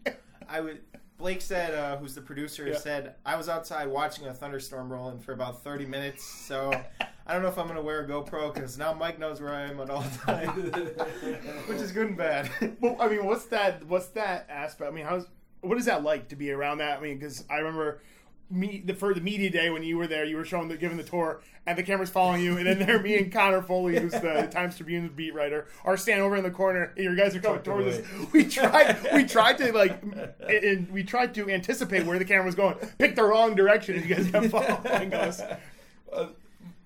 I 0.50 0.62
would. 0.62 0.82
Blake 1.18 1.42
said, 1.42 1.74
uh, 1.74 1.96
who's 1.98 2.16
the 2.16 2.22
producer, 2.22 2.68
Yeah. 2.68 2.78
said 2.78 3.16
I 3.26 3.38
was 3.38 3.48
outside 3.48 3.88
watching 3.88 4.28
a 4.28 4.34
thunderstorm 4.34 4.92
rolling 4.92 5.20
for 5.20 5.32
about 5.32 5.64
thirty 5.64 5.86
minutes. 5.86 6.26
So 6.26 6.74
I 7.26 7.32
don't 7.34 7.42
know 7.44 7.48
if 7.48 7.58
I'm 7.58 7.66
going 7.68 7.78
to 7.78 7.82
wear 7.82 8.02
a 8.02 8.08
GoPro 8.08 8.54
because 8.54 8.78
now 8.78 8.92
Mike 8.94 9.20
knows 9.20 9.40
where 9.40 9.54
I 9.54 9.62
am 9.62 9.80
at 9.80 9.90
all 9.90 10.04
times, 10.26 10.76
which 11.68 11.78
is 11.80 11.94
good 11.94 12.08
and 12.08 12.18
bad. 12.18 12.50
Well, 12.82 12.98
I 13.00 13.08
mean, 13.08 13.26
what's 13.26 13.46
that? 13.46 13.86
What's 13.86 14.08
that 14.08 14.48
aspect? 14.50 14.92
I 14.92 14.94
mean, 14.94 15.06
how's 15.06 15.26
what 15.62 15.78
is 15.78 15.86
that 15.86 16.04
like 16.04 16.28
to 16.30 16.36
be 16.36 16.52
around 16.52 16.80
that? 16.80 16.98
I 17.00 17.02
mean, 17.02 17.18
because 17.20 17.46
I 17.50 17.60
remember 17.60 18.02
me 18.54 18.84
the 18.86 18.94
for 18.94 19.14
the 19.14 19.22
media 19.22 19.50
day 19.50 19.70
when 19.70 19.84
you 19.84 19.98
were 19.98 20.08
there, 20.08 20.24
you 20.26 20.38
were 20.38 20.46
showing 20.46 20.68
the 20.68 20.78
giving 20.78 20.98
the 20.98 21.04
tour, 21.04 21.42
and 21.66 21.78
the 21.78 21.84
camera's 21.84 22.10
following 22.10 22.42
you, 22.42 22.58
and 22.58 22.68
then 22.68 22.80
there, 22.80 23.02
me 23.02 23.18
and 23.18 23.32
Connor 23.32 23.62
Foley, 23.62 24.00
who's 24.00 24.12
the 24.12 24.48
Times 24.52 24.78
Tribune 24.78 25.10
beat 25.10 25.34
writer, 25.34 25.68
are 25.84 25.98
standing 25.98 26.26
over 26.26 26.36
in 26.36 26.44
the 26.44 26.52
corner, 26.52 26.94
and 26.96 27.04
you 27.04 27.16
guys 27.16 27.36
are 27.36 27.40
coming 27.40 27.62
towards 27.62 28.00
us. 28.00 28.06
We 28.32 28.46
tried, 28.46 28.98
we 29.14 29.24
tried 29.26 29.58
to 29.58 29.72
like, 29.74 30.02
and 30.48 30.90
we 30.92 31.04
tried 31.04 31.34
to 31.36 31.50
anticipate 31.50 32.06
where 32.06 32.20
the 32.20 32.26
camera 32.26 32.46
was 32.46 32.56
going, 32.56 32.76
pick 32.98 33.16
the 33.16 33.24
wrong 33.24 33.56
direction, 33.56 33.96
and 33.96 34.08
you 34.08 34.16
guys 34.16 34.30
kept 34.30 34.48
following 34.48 35.14
us. 35.14 35.42
Uh, 36.14 36.28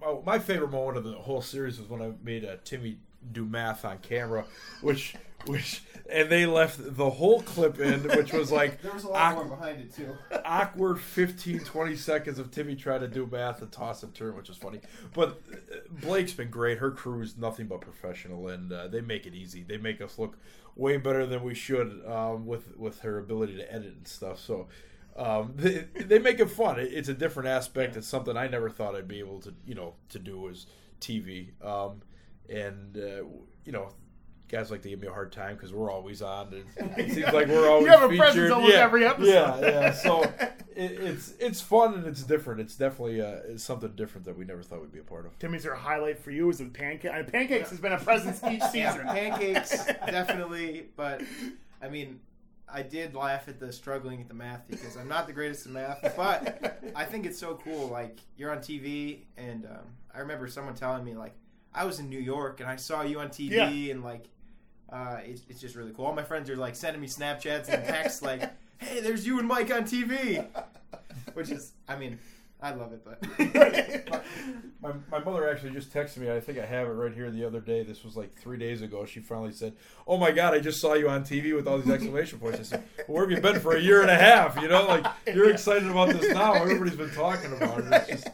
oh, 0.02 0.24
my 0.26 0.40
favorite 0.40 0.72
moment 0.72 0.98
of 0.98 1.04
the 1.04 1.12
whole 1.12 1.42
series 1.42 1.78
was 1.78 1.90
when 1.90 2.02
I 2.02 2.14
made 2.24 2.46
uh, 2.46 2.56
Timmy 2.64 2.98
do 3.34 3.44
math 3.44 3.84
on 3.84 3.98
camera, 3.98 4.46
which 4.80 5.16
which 5.48 5.82
and 6.10 6.30
they 6.30 6.46
left 6.46 6.78
the 6.96 7.10
whole 7.10 7.42
clip 7.42 7.80
in, 7.80 8.02
which 8.16 8.32
was 8.32 8.52
like 8.52 8.82
There 8.82 8.94
was 8.94 9.04
a 9.04 9.10
lot 9.10 9.36
awk- 9.36 9.48
more 9.48 9.58
behind 9.58 9.82
it 9.82 9.94
too. 9.94 10.16
awkward 10.46 11.00
15, 11.00 11.60
20 11.60 11.96
seconds 11.96 12.40
of 12.40 12.52
Timmy 12.52 12.76
trying 12.76 13.02
to 13.02 13.08
do 13.08 13.28
math 13.30 13.62
and 13.62 13.72
toss 13.72 14.04
and 14.04 14.14
turn, 14.14 14.36
which 14.36 14.48
was 14.50 14.58
funny. 14.58 14.80
But 15.14 15.42
uh, 15.52 15.78
Blake's 16.02 16.34
been 16.34 16.50
great. 16.50 16.78
Her 16.78 16.92
crew 16.92 17.22
is 17.22 17.38
nothing 17.38 17.68
but 17.68 17.82
professional, 17.82 18.48
and 18.48 18.72
uh, 18.72 18.88
they 18.88 19.02
make 19.02 19.26
it 19.26 19.34
easy. 19.34 19.64
They 19.64 19.78
make 19.78 20.02
us 20.02 20.18
look 20.18 20.38
way 20.76 20.98
better 20.98 21.26
than 21.26 21.44
we 21.44 21.56
should 21.56 22.02
um, 22.08 22.46
with 22.46 22.78
with 22.78 23.00
her 23.02 23.18
ability 23.18 23.58
to 23.58 23.72
edit 23.74 23.94
and 23.96 24.08
stuff. 24.08 24.40
So. 24.40 24.68
Um, 25.16 25.54
they, 25.56 25.88
they 25.96 26.20
make 26.20 26.40
it 26.40 26.46
fun. 26.48 26.80
It, 26.80 26.94
it's 26.94 27.10
a 27.10 27.14
different 27.16 27.50
aspect. 27.50 27.98
It's 27.98 28.06
something 28.08 28.38
I 28.38 28.48
never 28.48 28.70
thought 28.70 28.96
I'd 28.96 29.08
be 29.08 29.18
able 29.18 29.40
to, 29.42 29.54
you 29.66 29.74
know, 29.74 29.96
to 30.10 30.20
do 30.20 30.48
as 30.48 30.68
TV. 31.02 31.60
Um, 31.66 32.04
and 32.48 32.96
uh, 32.96 33.24
you 33.66 33.72
know, 33.72 33.90
guys 34.50 34.72
like 34.72 34.82
to 34.84 34.90
give 34.90 35.02
me 35.02 35.08
a 35.08 35.12
hard 35.12 35.32
time 35.32 35.56
because 35.56 35.74
we're 35.74 35.92
always 35.92 36.22
on. 36.22 36.54
It 36.98 37.12
seems 37.14 37.34
like 37.34 37.48
we're 37.48 37.70
always 37.70 37.86
you 37.86 37.92
have 37.92 38.04
a 38.04 38.10
featured. 38.10 38.18
presence 38.26 38.52
almost 38.52 38.74
yeah, 38.74 38.80
every 38.80 39.06
episode. 39.06 39.28
Yeah, 39.28 39.60
yeah. 39.62 39.92
So 39.94 40.24
it, 40.76 40.92
it's 40.92 41.34
it's 41.40 41.60
fun 41.62 41.96
and 41.96 42.06
it's 42.08 42.24
different. 42.24 42.62
It's 42.62 42.76
definitely 42.76 43.22
uh, 43.22 43.38
it's 43.50 43.64
something 43.64 43.92
different 43.96 44.26
that 44.26 44.38
we 44.38 44.46
never 44.46 44.64
thought 44.64 44.82
we'd 44.82 44.92
be 44.92 45.00
a 45.00 45.04
part 45.04 45.26
of. 45.26 45.38
Timmy's 45.40 45.64
there 45.64 45.74
a 45.74 45.78
highlight 45.80 46.20
for 46.20 46.32
you? 46.32 46.50
Is 46.50 46.62
it 46.62 46.72
pancake? 46.74 47.12
I 47.12 47.18
mean, 47.22 47.26
pancakes 47.32 47.70
has 47.72 47.80
been 47.80 47.94
a 47.94 48.00
presence 48.00 48.40
each 48.44 48.62
Yeah, 48.74 48.92
season. 48.92 49.08
pancakes 49.08 49.86
definitely, 50.06 50.88
but 50.96 51.22
I 51.82 51.90
mean, 51.90 52.20
I 52.72 52.82
did 52.84 53.16
laugh 53.16 53.48
at 53.48 53.60
the 53.60 53.72
struggling 53.72 54.22
at 54.22 54.28
the 54.28 54.34
math 54.34 54.68
because 54.70 54.98
I'm 54.98 55.08
not 55.08 55.26
the 55.28 55.34
greatest 55.34 55.66
at 55.68 55.72
math, 55.72 56.14
but 56.18 56.80
I 56.96 57.06
think 57.06 57.26
it's 57.26 57.40
so 57.40 57.60
cool. 57.64 57.88
Like 57.88 58.20
you're 58.38 58.52
on 58.52 58.60
TV, 58.60 59.22
and 59.38 59.66
um, 59.66 59.88
I 60.14 60.20
remember 60.20 60.48
someone 60.48 60.76
telling 60.76 61.04
me 61.06 61.16
like 61.16 61.34
I 61.74 61.86
was 61.86 62.00
in 62.00 62.10
New 62.10 62.20
York 62.20 62.60
and 62.60 62.70
I 62.70 62.76
saw 62.76 63.04
you 63.04 63.20
on 63.20 63.30
TV, 63.30 63.52
Yeah. 63.52 63.92
and 63.94 64.04
like 64.04 64.26
uh, 64.92 65.18
it's, 65.24 65.42
it's 65.50 65.60
just 65.60 65.76
really 65.76 65.92
cool. 65.92 66.06
All 66.06 66.14
my 66.14 66.24
friends 66.24 66.50
are 66.50 66.56
like 66.56 66.76
sending 66.76 67.02
me 67.02 67.08
Snapchats 67.08 67.70
and 67.70 67.84
texts 67.84 68.22
like, 68.22 68.42
"Hey, 68.78 69.02
there's 69.02 69.26
you 69.26 69.40
and 69.40 69.48
Mike 69.48 69.72
on 69.72 69.84
TV," 69.84 70.46
which 71.34 71.50
is, 71.50 71.74
I 71.88 71.98
mean, 71.98 72.20
I 72.62 72.74
love 72.74 72.92
it, 72.92 73.06
but 73.06 73.22
My, 74.82 74.92
my 75.12 75.24
mother 75.24 75.50
actually 75.50 75.72
just 75.72 75.92
texted 75.92 76.18
me. 76.18 76.32
I 76.32 76.40
think 76.40 76.60
I 76.60 76.66
have 76.66 76.88
it 76.88 76.92
right 76.92 77.14
here 77.14 77.30
the 77.32 77.44
other 77.46 77.60
day. 77.60 77.84
This 77.84 78.04
was 78.04 78.16
like 78.16 78.34
three 78.36 78.58
days 78.58 78.82
ago. 78.82 79.06
She 79.06 79.20
finally 79.20 79.52
said, 79.52 79.74
"Oh 80.08 80.18
my 80.18 80.32
God, 80.32 80.54
I 80.54 80.60
just 80.60 80.80
saw 80.80 80.94
you 80.94 81.10
on 81.10 81.24
TV 81.24 81.56
with 81.56 81.68
all 81.68 81.80
these 81.80 81.92
exclamation 81.92 82.40
points." 82.40 82.60
I 82.60 82.64
said, 82.64 82.84
well, 82.98 83.06
"Where 83.08 83.24
have 83.24 83.32
you 83.32 83.42
been 83.42 83.60
for 83.60 83.76
a 83.76 83.82
year 83.82 84.02
and 84.02 84.10
a 84.10 84.16
half? 84.16 84.62
You 84.62 84.68
know, 84.68 84.86
like 84.86 85.06
you're 85.34 85.50
excited 85.50 85.90
about 85.90 86.10
this 86.10 86.32
now. 86.34 86.54
Everybody's 86.54 86.96
been 86.96 87.10
talking 87.12 87.54
about 87.54 87.80
it." 87.80 87.86
It's 88.08 88.24
just, 88.24 88.28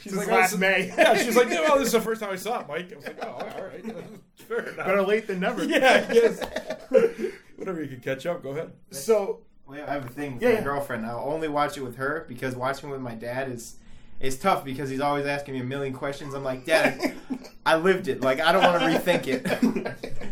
she's 0.00 0.12
Since 0.12 0.16
like, 0.16 0.28
oh, 0.28 0.32
last 0.32 0.54
"Oh, 0.54 0.58
May. 0.58 0.86
Yeah, 0.96 1.16
she's 1.16 1.36
like, 1.36 1.50
"Well, 1.50 1.76
this 1.78 1.88
is 1.88 1.92
the 1.92 2.00
first 2.00 2.20
time 2.20 2.30
I 2.30 2.36
saw 2.36 2.60
it, 2.60 2.68
Mike." 2.68 2.92
I 2.92 2.96
was 2.96 3.06
like, 3.06 3.18
"Oh, 3.24 3.28
all 3.28 3.62
right, 3.64 3.84
fair 4.36 4.60
enough." 4.60 4.86
Better 4.86 5.02
late 5.02 5.26
than 5.26 5.40
never. 5.40 5.62
Yeah, 5.64 6.06
I 6.08 6.12
guess. 6.12 6.40
Whatever 7.56 7.82
you 7.82 7.88
can 7.88 8.00
catch 8.00 8.24
up, 8.26 8.42
go 8.42 8.50
ahead. 8.50 8.72
So 8.90 9.16
Well, 9.16 9.38
yeah, 9.38 9.51
I 9.80 9.92
have 9.94 10.04
a 10.06 10.08
thing 10.08 10.34
with 10.34 10.42
Yeah, 10.42 10.48
my 10.50 10.54
yeah. 10.56 10.62
girlfriend. 10.64 11.06
I'll 11.06 11.28
only 11.30 11.48
watch 11.48 11.76
it 11.76 11.82
with 11.82 11.96
her 11.96 12.24
because 12.28 12.54
watching 12.56 12.90
with 12.90 13.00
my 13.00 13.14
dad 13.14 13.50
is 13.50 13.76
is 14.20 14.38
tough 14.38 14.64
because 14.64 14.88
he's 14.90 15.00
always 15.00 15.26
asking 15.26 15.54
me 15.54 15.60
a 15.60 15.64
million 15.64 15.92
questions. 15.92 16.34
I'm 16.34 16.44
like, 16.44 16.64
Dad, 16.64 17.14
I 17.66 17.76
lived 17.76 18.06
it. 18.08 18.20
Like 18.20 18.40
I 18.40 18.52
don't 18.52 18.62
want 18.62 18.80
to 18.80 18.86
rethink 18.86 19.26
it. 19.26 19.96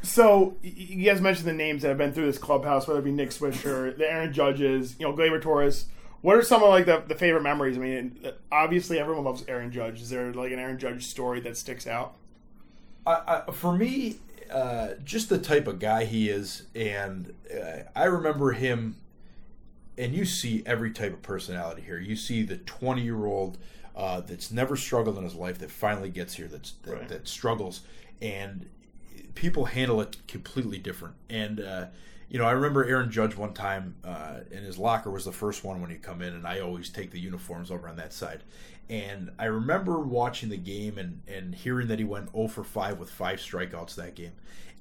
So 0.00 0.56
you 0.62 1.04
guys 1.10 1.20
mentioned 1.20 1.46
the 1.48 1.52
names 1.52 1.82
that 1.82 1.88
have 1.88 1.98
been 1.98 2.12
through 2.12 2.26
this 2.26 2.38
clubhouse, 2.38 2.86
whether 2.86 3.00
it 3.00 3.04
be 3.04 3.10
Nick 3.10 3.30
Swisher, 3.30 3.94
the 3.96 4.10
Aaron 4.10 4.32
Judges, 4.32 4.94
you 4.98 5.06
know, 5.06 5.12
Gleyber 5.12 5.42
Torres. 5.42 5.86
What 6.20 6.36
are 6.36 6.42
some 6.42 6.62
of 6.62 6.70
like 6.70 6.86
the, 6.86 7.02
the 7.06 7.14
favorite 7.16 7.42
memories? 7.42 7.76
I 7.76 7.80
mean, 7.80 8.18
uh, 8.24 8.30
obviously 8.50 8.98
everyone 8.98 9.24
loves 9.24 9.44
Aaron 9.48 9.70
Judge. 9.72 10.00
Is 10.00 10.08
there 10.08 10.32
like 10.32 10.52
an 10.52 10.58
Aaron 10.60 10.78
Judge 10.78 11.06
story 11.06 11.40
that 11.40 11.56
sticks 11.56 11.86
out? 11.86 12.14
I, 13.06 13.42
I, 13.48 13.52
for 13.52 13.76
me, 13.76 14.16
uh, 14.50 14.94
just 15.04 15.28
the 15.28 15.38
type 15.38 15.66
of 15.66 15.78
guy 15.78 16.04
he 16.04 16.28
is, 16.28 16.64
and 16.74 17.32
uh, 17.54 17.82
I 17.94 18.04
remember 18.04 18.52
him. 18.52 18.96
And 19.96 20.14
you 20.14 20.24
see 20.24 20.62
every 20.64 20.92
type 20.92 21.12
of 21.12 21.22
personality 21.22 21.82
here. 21.82 21.98
You 21.98 22.14
see 22.14 22.44
the 22.44 22.56
twenty-year-old 22.58 23.58
uh, 23.96 24.20
that's 24.20 24.52
never 24.52 24.76
struggled 24.76 25.18
in 25.18 25.24
his 25.24 25.34
life 25.34 25.58
that 25.58 25.72
finally 25.72 26.08
gets 26.08 26.34
here, 26.34 26.46
that's 26.46 26.74
that, 26.84 26.94
Right. 26.94 27.08
that 27.08 27.26
struggles, 27.26 27.80
and 28.22 28.68
people 29.34 29.64
handle 29.64 30.00
it 30.00 30.16
completely 30.28 30.78
different. 30.78 31.16
And 31.28 31.58
uh, 31.60 31.86
you 32.28 32.38
know, 32.38 32.44
I 32.44 32.52
remember 32.52 32.84
Aaron 32.84 33.10
Judge 33.10 33.34
one 33.34 33.54
time, 33.54 33.96
uh, 34.04 34.40
and 34.52 34.64
his 34.64 34.78
locker 34.78 35.10
was 35.10 35.24
the 35.24 35.32
first 35.32 35.64
one 35.64 35.80
when 35.80 35.90
he 35.90 35.96
come 35.96 36.22
in, 36.22 36.32
and 36.32 36.46
I 36.46 36.60
always 36.60 36.90
take 36.90 37.10
the 37.10 37.18
uniforms 37.18 37.70
over 37.72 37.88
on 37.88 37.96
that 37.96 38.12
side. 38.12 38.42
And 38.90 39.30
I 39.38 39.44
remember 39.46 39.98
watching 40.00 40.48
the 40.48 40.56
game 40.56 40.96
and, 40.98 41.20
and 41.28 41.54
hearing 41.54 41.88
that 41.88 41.98
he 41.98 42.04
went 42.04 42.32
0 42.32 42.48
for 42.48 42.64
5 42.64 42.98
with 42.98 43.10
five 43.10 43.38
strikeouts 43.38 43.94
that 43.96 44.14
game. 44.14 44.32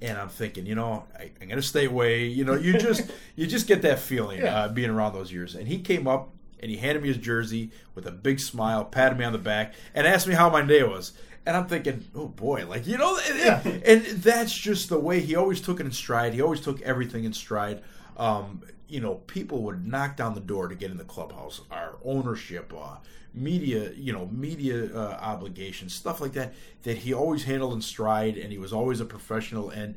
And 0.01 0.17
I'm 0.17 0.29
thinking, 0.29 0.65
you 0.65 0.75
know, 0.75 1.05
I, 1.17 1.31
I'm 1.41 1.47
going 1.47 1.59
to 1.59 1.61
stay 1.61 1.85
away. 1.85 2.25
You 2.27 2.45
know, 2.45 2.53
you 2.55 2.77
just 2.77 3.11
you 3.35 3.47
just 3.47 3.67
get 3.67 3.81
that 3.81 3.99
feeling 3.99 4.39
Yeah. 4.41 4.55
uh, 4.55 4.67
being 4.69 4.89
around 4.89 5.13
those 5.13 5.31
years. 5.31 5.55
And 5.55 5.67
he 5.67 5.79
came 5.79 6.07
up 6.07 6.29
and 6.59 6.71
he 6.71 6.77
handed 6.77 7.01
me 7.03 7.09
his 7.09 7.17
jersey 7.17 7.71
with 7.95 8.05
a 8.07 8.11
big 8.11 8.39
smile, 8.39 8.85
patted 8.85 9.17
me 9.17 9.25
on 9.25 9.31
the 9.33 9.37
back, 9.39 9.73
and 9.93 10.07
asked 10.07 10.27
me 10.27 10.35
how 10.35 10.49
my 10.49 10.61
day 10.61 10.83
was. 10.83 11.13
And 11.45 11.55
I'm 11.57 11.67
thinking, 11.67 12.05
oh 12.15 12.27
boy, 12.27 12.65
like 12.67 12.85
you 12.87 12.97
know, 12.97 13.17
and, 13.29 13.83
and 13.83 14.05
that's 14.21 14.53
just 14.53 14.89
the 14.89 14.99
way 14.99 15.19
he 15.19 15.35
always 15.35 15.61
took 15.61 15.79
it 15.79 15.85
in 15.85 15.91
stride. 15.91 16.33
He 16.33 16.41
always 16.41 16.61
took 16.61 16.81
everything 16.81 17.23
in 17.23 17.33
stride. 17.33 17.81
Um, 18.17 18.61
you 18.87 18.99
know, 19.01 19.15
people 19.15 19.63
would 19.63 19.85
knock 19.85 20.15
down 20.15 20.33
the 20.33 20.39
door 20.41 20.67
to 20.67 20.75
get 20.75 20.91
in 20.91 20.97
the 20.97 21.03
clubhouse. 21.03 21.61
Our 21.71 21.95
ownership, 22.03 22.73
uh, 22.75 22.97
media, 23.33 23.91
you 23.95 24.13
know, 24.13 24.27
media 24.27 24.85
uh, 24.95 25.17
obligations, 25.21 25.93
stuff 25.93 26.21
like 26.21 26.33
that, 26.33 26.53
that 26.83 26.99
he 26.99 27.13
always 27.13 27.43
handled 27.43 27.73
in 27.73 27.81
stride, 27.81 28.37
and 28.37 28.51
he 28.51 28.57
was 28.57 28.71
always 28.73 28.99
a 28.99 29.05
professional. 29.05 29.69
And 29.69 29.95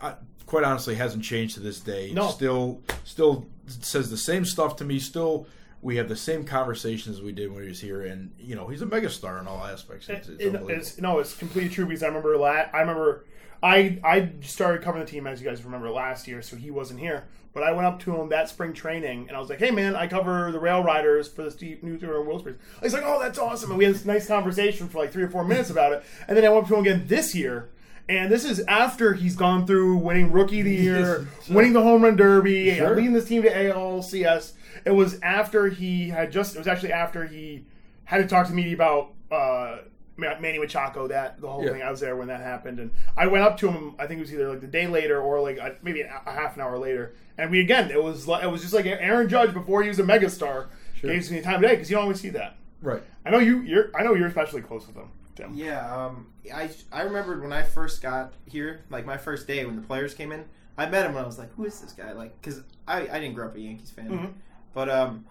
uh, 0.00 0.14
quite 0.46 0.64
honestly, 0.64 0.94
hasn't 0.94 1.24
changed 1.24 1.54
to 1.54 1.60
this 1.60 1.80
day. 1.80 2.12
No. 2.12 2.28
still, 2.30 2.80
still 3.04 3.46
says 3.66 4.10
the 4.10 4.16
same 4.16 4.44
stuff 4.44 4.76
to 4.76 4.84
me. 4.84 4.98
Still, 4.98 5.46
we 5.82 5.96
have 5.96 6.08
the 6.08 6.16
same 6.16 6.44
conversations 6.44 7.20
we 7.20 7.32
did 7.32 7.52
when 7.52 7.62
he 7.64 7.68
was 7.68 7.80
here, 7.80 8.02
and 8.02 8.30
you 8.38 8.54
know, 8.54 8.68
he's 8.68 8.80
a 8.80 8.86
megastar 8.86 9.40
in 9.40 9.46
all 9.48 9.64
aspects. 9.64 10.08
It's, 10.08 10.28
it's 10.28 10.40
It- 10.42 10.54
it's, 10.70 10.98
no, 11.00 11.18
it's 11.18 11.34
completely 11.36 11.70
true 11.70 11.84
because 11.86 12.02
I 12.02 12.06
remember 12.06 12.36
la- 12.38 12.66
I 12.72 12.80
remember 12.80 13.24
I 13.64 13.98
I 14.04 14.28
started 14.42 14.82
covering 14.82 15.04
the 15.04 15.10
team 15.10 15.26
as 15.26 15.40
you 15.40 15.48
guys 15.48 15.64
remember 15.64 15.90
last 15.90 16.28
year, 16.28 16.42
so 16.42 16.54
he 16.56 16.70
wasn't 16.70 17.00
here. 17.00 17.24
But 17.54 17.62
I 17.62 17.72
went 17.72 17.86
up 17.86 18.00
to 18.00 18.14
him 18.20 18.28
that 18.28 18.48
spring 18.48 18.72
training 18.74 19.28
and 19.28 19.36
I 19.36 19.40
was 19.40 19.48
like, 19.48 19.58
"Hey 19.60 19.70
man, 19.70 19.96
I 19.96 20.06
cover 20.06 20.50
the 20.52 20.58
Rail 20.60 20.82
Riders 20.82 21.28
for 21.28 21.42
the 21.44 21.50
Steve 21.50 21.82
New 21.82 21.96
Tour 21.96 22.18
and 22.18 22.26
Wilkes-Barre." 22.26 22.56
He's 22.82 22.92
like, 22.92 23.04
"Oh, 23.06 23.18
that's 23.20 23.38
awesome!" 23.38 23.70
And 23.70 23.78
we 23.78 23.84
had 23.86 23.94
this 23.94 24.04
nice 24.04 24.26
conversation 24.26 24.88
for 24.88 24.98
like 24.98 25.12
three 25.12 25.22
or 25.22 25.30
four 25.30 25.44
minutes 25.44 25.70
about 25.70 25.92
it. 25.92 26.04
And 26.28 26.36
then 26.36 26.44
I 26.44 26.48
went 26.50 26.64
up 26.64 26.68
to 26.68 26.74
him 26.74 26.80
again 26.80 27.04
this 27.06 27.34
year. 27.34 27.70
And 28.06 28.30
this 28.30 28.44
is 28.44 28.60
after 28.68 29.14
he's 29.14 29.34
gone 29.34 29.66
through 29.66 29.96
winning 29.96 30.30
Rookie 30.30 30.60
of 30.60 30.66
the 30.66 30.74
Year, 30.74 31.26
winning 31.48 31.72
the 31.72 31.80
Home 31.82 32.02
Run 32.02 32.16
Derby, 32.16 32.74
Sure. 32.74 32.94
leading 32.94 33.14
this 33.14 33.24
team 33.24 33.40
to 33.42 33.48
ALCS. 33.50 34.52
It 34.84 34.90
was 34.90 35.18
after 35.22 35.68
he 35.68 36.10
had 36.10 36.30
just. 36.30 36.54
It 36.54 36.58
was 36.58 36.68
actually 36.68 36.92
after 36.92 37.24
he 37.24 37.64
had 38.04 38.18
to 38.18 38.26
talk 38.26 38.46
to 38.48 38.52
me 38.52 38.74
about 38.74 39.12
uh, 39.32 39.78
Manny 40.16 40.58
Machado. 40.58 41.08
That 41.08 41.40
the 41.40 41.48
whole 41.48 41.64
Yeah. 41.64 41.72
thing. 41.72 41.82
I 41.82 41.90
was 41.90 42.00
there 42.00 42.16
when 42.16 42.28
that 42.28 42.40
happened, 42.40 42.78
and 42.78 42.90
I 43.16 43.26
went 43.26 43.44
up 43.44 43.56
to 43.58 43.70
him. 43.70 43.94
I 43.98 44.06
think 44.06 44.18
it 44.18 44.22
was 44.22 44.32
either 44.32 44.48
like 44.48 44.60
the 44.60 44.66
day 44.66 44.86
later 44.86 45.20
or 45.20 45.40
like 45.40 45.58
uh, 45.58 45.70
maybe 45.82 46.02
a 46.02 46.22
a 46.26 46.30
half 46.32 46.54
an 46.56 46.62
hour 46.62 46.78
later. 46.78 47.14
And 47.36 47.50
we 47.50 47.60
again, 47.60 47.90
it 47.90 48.02
was 48.02 48.28
like, 48.28 48.44
it 48.44 48.50
was 48.50 48.62
just 48.62 48.72
like 48.74 48.86
Aaron 48.86 49.28
Judge 49.28 49.52
before 49.52 49.82
he 49.82 49.88
was 49.88 49.98
a 49.98 50.04
megastar. 50.04 50.66
Sure. 50.94 51.10
Gave 51.12 51.30
me 51.30 51.38
the 51.38 51.42
time 51.44 51.56
of 51.56 51.62
day 51.62 51.70
because 51.70 51.90
you 51.90 51.96
don't 51.96 52.04
always 52.04 52.20
see 52.20 52.30
that. 52.30 52.56
right. 52.80 53.02
I 53.26 53.30
know 53.30 53.38
you. 53.38 53.60
You're. 53.62 53.90
I 53.96 54.02
know 54.04 54.14
you're 54.14 54.28
especially 54.28 54.60
close 54.62 54.86
with 54.86 54.96
him, 54.96 55.08
Tim. 55.34 55.52
Yeah, 55.54 55.80
um, 56.06 56.28
I 56.54 56.70
I 56.92 57.02
remembered 57.02 57.42
when 57.42 57.52
I 57.52 57.62
first 57.62 58.02
got 58.02 58.34
here, 58.46 58.82
like 58.90 59.04
my 59.06 59.16
first 59.16 59.46
day 59.46 59.64
when 59.64 59.76
the 59.76 59.82
players 59.82 60.14
came 60.14 60.30
in. 60.32 60.44
I 60.76 60.86
met 60.86 61.04
him 61.06 61.12
and 61.12 61.20
I 61.20 61.26
was 61.26 61.38
like, 61.38 61.52
"Who 61.54 61.64
is 61.64 61.80
this 61.80 61.92
guy?" 61.92 62.12
Like, 62.12 62.40
because 62.40 62.62
I, 62.86 63.02
I 63.08 63.20
didn't 63.20 63.34
grow 63.34 63.46
up 63.46 63.54
a 63.56 63.60
Yankees 63.60 63.90
fan, 63.90 64.10
Mhm. 64.10 64.32
but 64.74 64.88
um, 64.90 65.24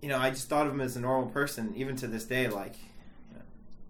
you 0.00 0.08
know, 0.08 0.16
I 0.18 0.30
just 0.30 0.48
thought 0.48 0.66
of 0.66 0.72
him 0.72 0.80
as 0.80 0.96
a 0.96 1.00
normal 1.00 1.28
person, 1.30 1.72
even 1.76 1.96
to 1.96 2.06
this 2.06 2.24
day. 2.24 2.48
Like, 2.48 2.76
you 2.76 2.80
know, 2.80 2.95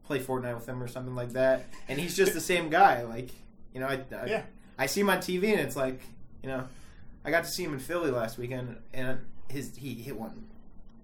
play 0.06 0.20
Fortnite 0.20 0.54
with 0.54 0.66
him 0.68 0.82
or 0.82 0.88
something 0.88 1.14
like 1.14 1.32
that, 1.32 1.66
and 1.88 1.98
he's 1.98 2.16
just 2.16 2.32
the 2.32 2.40
same 2.40 2.70
guy. 2.70 3.02
Like, 3.02 3.30
you 3.74 3.80
know, 3.80 3.86
I 3.86 3.94
I, 4.14 4.26
Yeah. 4.26 4.42
I 4.78 4.86
see 4.86 5.00
him 5.00 5.10
on 5.10 5.18
TV 5.18 5.50
and 5.52 5.60
it's 5.60 5.76
like, 5.76 6.00
you 6.42 6.48
know, 6.48 6.64
I 7.24 7.30
got 7.30 7.44
to 7.44 7.50
see 7.50 7.64
him 7.64 7.72
in 7.72 7.78
Philly 7.80 8.10
last 8.10 8.38
weekend, 8.38 8.76
and 8.94 9.18
his 9.48 9.74
he 9.76 9.94
hit 9.94 10.16
one 10.18 10.46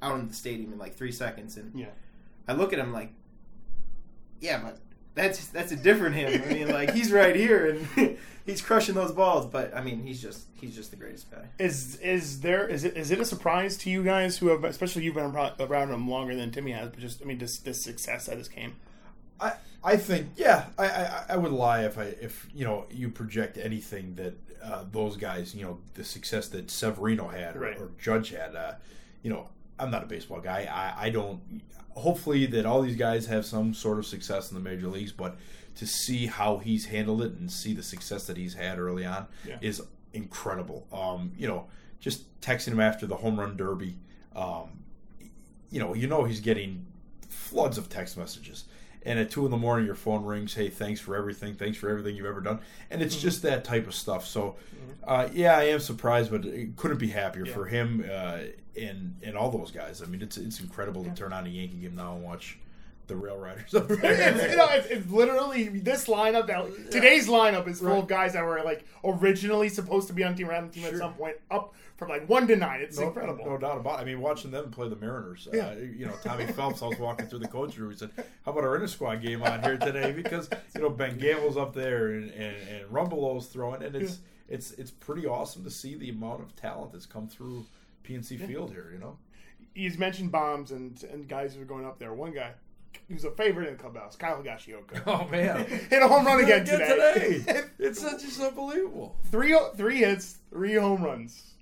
out 0.00 0.18
in 0.18 0.28
the 0.28 0.34
stadium 0.34 0.72
in 0.72 0.78
like 0.78 0.94
three 0.94 1.12
seconds, 1.12 1.56
and 1.56 1.78
Yeah. 1.78 1.86
I 2.48 2.52
look 2.54 2.72
at 2.72 2.78
him 2.78 2.92
like, 2.92 3.12
yeah, 4.40 4.60
but 4.62 4.78
that's 5.14 5.46
that's 5.48 5.72
a 5.72 5.76
different 5.76 6.16
him. 6.16 6.42
I 6.42 6.52
mean, 6.52 6.68
like 6.68 6.92
he's 6.92 7.12
right 7.12 7.36
here 7.36 7.66
and 7.96 8.18
he's 8.46 8.60
crushing 8.62 8.94
those 8.94 9.12
balls. 9.12 9.46
But 9.46 9.74
I 9.76 9.82
mean, 9.82 10.02
he's 10.02 10.20
just 10.20 10.46
he's 10.54 10.74
just 10.74 10.90
the 10.90 10.96
greatest 10.96 11.30
guy. 11.30 11.44
Is 11.58 11.96
is 11.96 12.40
there 12.40 12.66
is 12.66 12.84
it 12.84 12.96
is 12.96 13.10
it 13.10 13.20
a 13.20 13.24
surprise 13.24 13.76
to 13.78 13.90
you 13.90 14.02
guys 14.02 14.38
who 14.38 14.48
have 14.48 14.64
especially 14.64 15.04
you've 15.04 15.14
been 15.14 15.34
around 15.60 15.90
him 15.90 16.08
longer 16.08 16.34
than 16.34 16.50
Timmy 16.50 16.72
has, 16.72 16.88
but 16.90 16.98
just 16.98 17.22
I 17.22 17.26
mean 17.26 17.38
this 17.38 17.58
this 17.58 17.80
success 17.82 18.26
that 18.26 18.38
has 18.38 18.48
came. 18.48 18.74
I 19.42 19.52
I 19.84 19.96
think 19.96 20.28
yeah 20.36 20.66
I, 20.78 20.86
I 20.86 21.24
I 21.30 21.36
would 21.36 21.52
lie 21.52 21.84
if 21.84 21.98
I 21.98 22.04
if 22.20 22.46
you 22.54 22.64
know 22.64 22.86
you 22.90 23.08
project 23.10 23.58
anything 23.58 24.14
that 24.16 24.34
uh, 24.62 24.84
those 24.90 25.16
guys 25.16 25.54
you 25.54 25.64
know 25.64 25.78
the 25.94 26.04
success 26.04 26.48
that 26.48 26.70
Severino 26.70 27.28
had 27.28 27.56
or, 27.56 27.60
Right. 27.60 27.78
or 27.78 27.90
Judge 28.00 28.30
had 28.30 28.54
uh, 28.54 28.74
you 29.22 29.30
know 29.30 29.48
I'm 29.78 29.90
not 29.90 30.02
a 30.04 30.06
baseball 30.06 30.40
guy. 30.40 30.68
I, 30.70 31.06
I 31.06 31.10
don't. 31.10 31.40
Hopefully, 31.90 32.46
that 32.46 32.64
all 32.66 32.82
these 32.82 32.94
guys 32.96 33.26
have 33.26 33.44
some 33.44 33.74
sort 33.74 33.98
of 33.98 34.06
success 34.06 34.50
in 34.50 34.54
the 34.54 34.62
major 34.62 34.86
leagues, 34.86 35.12
but 35.12 35.36
to 35.74 35.86
see 35.86 36.26
how 36.26 36.58
he's 36.58 36.84
handled 36.86 37.20
it 37.22 37.32
and 37.32 37.50
see 37.50 37.72
the 37.74 37.82
success 37.82 38.26
that 38.26 38.36
he's 38.36 38.54
had 38.54 38.78
early 38.78 39.04
on 39.04 39.26
Yeah. 39.46 39.58
is 39.60 39.82
incredible. 40.12 40.86
Um, 40.92 41.32
you 41.36 41.48
know, 41.48 41.66
just 41.98 42.40
texting 42.40 42.68
him 42.68 42.80
after 42.80 43.06
the 43.06 43.16
home 43.16 43.40
run 43.40 43.56
derby. 43.56 43.96
Um, 44.36 44.84
you 45.70 45.80
know, 45.80 45.94
you 45.94 46.06
know 46.06 46.24
he's 46.24 46.40
getting 46.40 46.86
floods 47.28 47.76
of 47.78 47.88
text 47.88 48.16
messages. 48.16 48.64
And 49.04 49.18
at 49.18 49.30
two 49.30 49.44
in 49.44 49.50
the 49.50 49.56
morning, 49.56 49.84
your 49.86 49.94
phone 49.94 50.24
rings. 50.24 50.54
Hey, 50.54 50.68
thanks 50.68 51.00
for 51.00 51.16
everything. 51.16 51.54
Thanks 51.54 51.76
for 51.78 51.88
everything 51.90 52.14
you've 52.16 52.26
ever 52.26 52.40
done. 52.40 52.60
And 52.90 53.02
it's 53.02 53.16
just 53.16 53.42
that 53.42 53.64
type 53.64 53.86
of 53.88 53.94
stuff. 53.94 54.26
So, 54.26 54.56
uh, 55.04 55.28
yeah, 55.32 55.56
I 55.58 55.64
am 55.64 55.80
surprised, 55.80 56.30
but 56.30 56.42
couldn't 56.76 56.98
be 56.98 57.08
happier 57.08 57.44
Yeah. 57.46 57.52
for 57.54 57.66
him 57.66 58.04
uh, 58.10 58.38
and 58.80 59.16
and 59.22 59.36
all 59.36 59.50
those 59.50 59.70
guys. 59.72 60.02
I 60.02 60.06
mean, 60.06 60.22
it's 60.22 60.36
it's 60.36 60.60
incredible 60.60 61.02
to 61.04 61.10
turn 61.10 61.32
on 61.32 61.46
a 61.46 61.48
Yankee 61.48 61.78
game 61.78 61.96
now 61.96 62.14
and 62.14 62.22
watch 62.24 62.58
the 63.06 63.16
Rail 63.16 63.36
Riders 63.36 63.74
up 63.74 63.90
it's, 63.90 64.00
there. 64.00 64.50
you 64.50 64.56
know, 64.56 64.68
it's, 64.70 64.86
it's 64.86 65.10
literally 65.10 65.68
this 65.68 66.06
lineup. 66.06 66.46
That, 66.46 66.90
today's 66.90 67.28
lineup 67.28 67.66
is 67.68 67.80
full 67.80 67.88
Right. 67.88 67.98
of 67.98 68.08
guys 68.08 68.32
that 68.34 68.44
were 68.44 68.62
like 68.64 68.84
originally 69.04 69.68
supposed 69.68 70.08
to 70.08 70.14
be 70.14 70.24
on 70.24 70.34
team 70.34 70.46
the 70.48 70.68
team 70.68 70.84
at 70.84 70.90
Sure. 70.90 70.98
some 70.98 71.14
point, 71.14 71.36
up 71.50 71.74
from 71.96 72.08
like 72.08 72.28
one 72.28 72.46
to 72.48 72.56
nine. 72.56 72.80
It's 72.80 72.98
incredible. 72.98 73.44
no 73.44 73.58
doubt 73.58 73.78
about 73.78 73.98
it. 73.98 74.02
I 74.02 74.04
mean, 74.04 74.20
watching 74.20 74.50
them 74.50 74.70
play 74.70 74.88
the 74.88 74.96
Mariners. 74.96 75.48
Yeah. 75.52 75.68
Uh, 75.68 75.74
you 75.74 76.06
know, 76.06 76.14
Tommy 76.22 76.46
Phelps. 76.46 76.82
I 76.82 76.86
was 76.86 76.98
walking 76.98 77.26
through 77.26 77.40
the 77.40 77.48
coach 77.48 77.76
room. 77.76 77.90
He 77.90 77.96
said, 77.96 78.10
"How 78.44 78.52
about 78.52 78.64
our 78.64 78.74
inter 78.76 78.86
squad 78.86 79.16
game 79.22 79.42
on 79.42 79.62
here 79.62 79.76
today?" 79.76 80.12
Because 80.12 80.48
you 80.74 80.80
know 80.80 80.90
Ben 80.90 81.18
Gamel's 81.18 81.56
up 81.56 81.74
there 81.74 82.08
and 82.12 82.30
and, 82.30 82.56
and 82.68 82.90
Rumbelow's 82.90 83.46
throwing, 83.46 83.82
and 83.82 83.94
it's 83.96 84.18
it's 84.48 84.72
it's 84.72 84.90
pretty 84.90 85.26
awesome 85.26 85.64
to 85.64 85.70
see 85.70 85.94
the 85.96 86.08
amount 86.10 86.42
of 86.42 86.54
talent 86.56 86.92
that's 86.92 87.06
come 87.06 87.28
through 87.28 87.66
PNC 88.04 88.46
Field 88.46 88.70
here. 88.72 88.90
You 88.92 88.98
know, 88.98 89.18
He's 89.74 89.96
mentioned 89.98 90.30
bombs 90.32 90.70
and 90.72 91.02
and 91.04 91.28
guys 91.28 91.54
who 91.54 91.62
are 91.62 91.66
going 91.66 91.84
up 91.86 91.98
there. 91.98 92.12
One 92.12 92.32
guy 92.32 92.52
who's 93.08 93.24
a 93.24 93.30
favorite 93.30 93.68
in 93.68 93.76
the 93.76 93.82
clubhouse, 93.82 94.16
Kyle 94.16 94.42
Higashioka. 94.42 95.02
oh 95.06 95.28
man, 95.28 95.64
Hit 95.90 96.02
a 96.02 96.08
home 96.08 96.24
run 96.26 96.42
again 96.42 96.64
today. 96.64 97.38
today. 97.38 97.62
it's 97.78 98.00
just 98.02 98.40
unbelievable. 98.40 99.16
three 99.30 99.56
three 99.76 99.98
hits, 99.98 100.38
three 100.50 100.74
home 100.74 101.02
runs. 101.02 101.54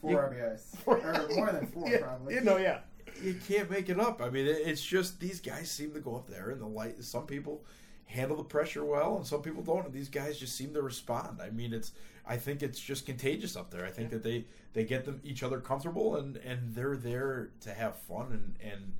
Four 0.00 0.10
You- 0.10 0.16
RBIs. 0.18 0.74
or 0.86 1.34
more 1.34 1.50
than 1.52 1.66
four, 1.66 1.88
yeah, 1.88 1.98
probably. 1.98 2.34
You 2.34 2.40
know, 2.42 2.56
yeah. 2.56 2.80
you 3.22 3.34
can't 3.48 3.68
make 3.70 3.88
it 3.88 3.98
up. 3.98 4.22
I 4.22 4.30
mean, 4.30 4.46
it's 4.46 4.82
just 4.82 5.18
these 5.20 5.40
guys 5.40 5.70
seem 5.70 5.92
to 5.94 6.00
go 6.00 6.14
up 6.16 6.28
there 6.28 6.50
and 6.50 6.60
the 6.60 6.66
light. 6.66 7.02
Some 7.02 7.26
people 7.26 7.64
handle 8.06 8.36
the 8.36 8.44
pressure 8.44 8.84
well, 8.84 9.16
and 9.16 9.26
some 9.26 9.42
people 9.42 9.62
don't. 9.62 9.84
And 9.86 9.92
these 9.92 10.08
guys 10.08 10.38
just 10.38 10.56
seem 10.56 10.72
to 10.74 10.82
respond. 10.82 11.40
I 11.42 11.50
mean, 11.50 11.72
it's. 11.72 11.92
I 12.30 12.36
think 12.36 12.62
it's 12.62 12.78
just 12.78 13.06
contagious 13.06 13.56
up 13.56 13.70
there. 13.70 13.84
I 13.86 13.90
think 13.90 14.10
that 14.10 14.22
they 14.22 14.44
they 14.74 14.84
get 14.84 15.04
them 15.04 15.20
each 15.24 15.42
other 15.42 15.58
comfortable, 15.60 16.14
and 16.16 16.36
and 16.36 16.74
they're 16.74 16.96
there 16.96 17.50
to 17.62 17.72
have 17.72 17.96
fun 18.02 18.54
and 18.62 18.72
and 18.72 18.92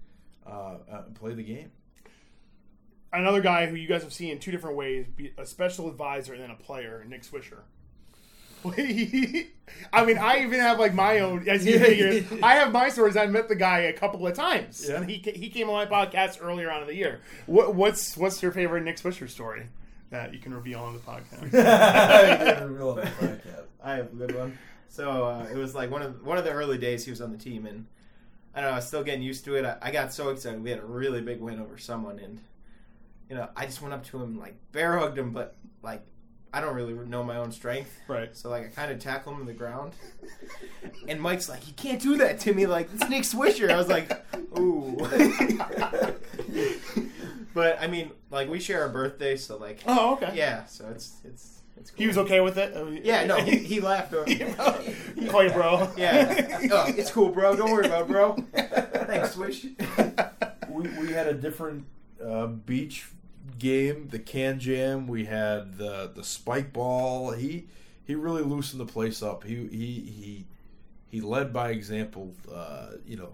uh, 0.49 0.79
uh, 0.91 1.03
play 1.15 1.35
the 1.35 1.43
game. 1.43 1.71
Another 3.13 3.41
guy 3.41 3.67
who 3.67 3.77
you 3.77 3.89
guys 3.89 4.03
have 4.03 4.13
seen 4.13 4.31
in 4.33 4.39
two 4.39 4.51
different 4.51 4.77
ways, 4.77 5.07
be 5.17 5.33
a 5.39 5.47
special 5.47 5.89
advisor 5.89 6.35
and 6.35 6.43
then 6.43 6.51
a 6.51 6.55
player, 6.57 7.05
Nick 7.09 7.23
Swisher. 7.23 7.61
I 9.93 10.05
mean, 10.05 10.19
I 10.19 10.43
even 10.43 10.59
have 10.61 10.79
like 10.81 10.93
my 10.93 11.21
own. 11.21 11.49
As 11.49 11.65
you 11.65 11.75
Yeah. 11.79 11.85
figured, 11.85 12.43
I 12.43 12.55
have 12.57 12.73
my 12.73 12.89
stories. 12.89 13.17
I 13.17 13.27
met 13.27 13.49
the 13.49 13.55
guy 13.55 13.81
a 13.81 13.93
couple 13.93 14.27
of 14.27 14.35
times, 14.35 14.85
Yeah. 14.89 14.97
and 14.97 15.09
he 15.09 15.19
he 15.19 15.49
came 15.49 15.71
on 15.71 15.75
my 15.75 15.87
podcast 15.87 16.39
earlier 16.43 16.71
on 16.71 16.83
in 16.83 16.89
the 16.89 16.95
year. 16.95 17.21
What, 17.47 17.75
what's 17.77 18.17
what's 18.17 18.43
your 18.43 18.51
favorite 18.53 18.83
Nick 18.83 18.97
Swisher 18.97 19.29
story 19.31 19.69
that 20.11 20.33
you 20.35 20.41
can 20.41 20.53
reveal 20.53 20.81
on 20.81 20.95
the 20.95 20.99
podcast? 21.01 21.55
I 23.83 23.95
have 23.95 24.13
a 24.13 24.17
good 24.17 24.35
one. 24.35 24.59
So 24.89 25.25
uh, 25.27 25.47
it 25.53 25.57
was 25.57 25.75
like 25.77 25.91
one 25.91 26.03
of 26.03 26.25
one 26.27 26.37
of 26.37 26.45
the 26.45 26.51
early 26.53 26.79
days 26.79 27.05
he 27.05 27.11
was 27.13 27.21
on 27.21 27.31
the 27.31 27.39
team, 27.39 27.65
and 27.65 27.87
I 28.55 28.61
don't 28.61 28.71
know. 28.71 28.73
I 28.73 28.77
was 28.77 28.87
still 28.87 29.05
getting 29.05 29.23
used 29.23 29.45
to 29.45 29.55
it. 29.57 29.65
I, 29.65 29.77
I 29.83 29.91
got 29.91 30.13
so 30.13 30.31
excited. 30.31 30.63
We 30.63 30.71
had 30.71 30.79
a 30.81 30.85
really 30.85 31.21
big 31.21 31.41
win 31.41 31.61
over 31.61 31.79
someone, 31.79 32.19
and 32.19 32.41
you 33.29 33.37
know, 33.37 33.49
I 33.57 33.67
just 33.67 33.83
went 33.83 33.95
up 33.95 34.05
to 34.07 34.23
him 34.23 34.39
like 34.39 34.57
bear 34.73 34.99
hugged 34.99 35.19
him, 35.19 35.33
but 35.33 35.57
like 35.83 36.03
I 36.53 36.61
don't 36.63 36.75
really 36.75 36.95
know 36.95 37.23
my 37.23 37.37
own 37.37 37.53
strength, 37.53 37.95
Right. 38.09 38.35
So 38.37 38.49
like 38.49 38.65
I 38.65 38.69
kind 38.69 38.91
of 38.91 38.99
tackle 38.99 39.35
him 39.35 39.41
to 39.41 39.45
the 39.45 39.53
ground, 39.53 39.93
and 41.09 41.21
Mike's 41.21 41.49
like, 41.49 41.67
"You 41.69 41.75
can't 41.75 42.01
do 42.01 42.17
that 42.19 42.41
to 42.41 42.55
me, 42.55 42.67
like 42.67 42.89
it's 42.93 43.09
Nick 43.09 43.23
Swisher." 43.25 43.71
I 43.71 43.77
was 43.77 43.89
like, 43.89 44.11
"Ooh." 44.59 44.97
but 47.55 47.81
I 47.81 47.87
mean, 47.87 48.13
like 48.31 48.49
we 48.49 48.61
share 48.61 48.85
a 48.85 48.89
birthday, 48.89 49.37
so 49.37 49.57
like, 49.59 49.81
Oh, 49.87 50.15
okay. 50.15 50.33
yeah. 50.35 50.65
So 50.67 50.89
it's 50.89 51.17
it's. 51.25 51.58
Cool. 51.91 51.97
He 51.97 52.07
was 52.07 52.19
okay 52.19 52.41
with 52.41 52.59
it. 52.59 53.05
Yeah, 53.05 53.25
no, 53.25 53.37
he, 53.37 53.59
he 53.59 53.81
laughed. 53.93 54.13
Over. 54.13 54.25
Call 55.29 55.45
you 55.45 55.51
bro. 55.51 55.91
Yeah. 55.97 56.59
Oh, 56.73 56.85
it's 56.89 57.11
cool, 57.11 57.31
bro. 57.31 57.57
Don't 57.57 57.71
worry 57.71 57.87
about 57.87 58.03
it, 58.03 58.09
bro. 58.09 58.37
Thanks, 59.07 59.33
Swish. 59.33 59.65
we, 60.69 60.89
we 61.01 61.13
had 61.13 61.27
a 61.27 61.35
different 61.35 61.87
uh, 62.25 62.47
beach 62.47 63.09
game, 63.59 64.09
the 64.09 64.19
can 64.19 64.59
jam. 64.59 65.07
We 65.07 65.25
had 65.25 65.79
the 65.79 66.11
the 66.15 66.25
spike 66.25 66.73
ball. 66.73 67.33
He 67.33 67.67
he 68.05 68.15
really 68.15 68.43
loosened 68.43 68.81
the 68.81 68.91
place 68.93 69.23
up. 69.23 69.45
He 69.45 69.57
he 69.69 70.01
he 70.11 70.47
he 71.09 71.21
led 71.21 71.53
by 71.53 71.71
example. 71.71 72.35
Uh, 72.53 72.93
you 73.07 73.17
know, 73.17 73.33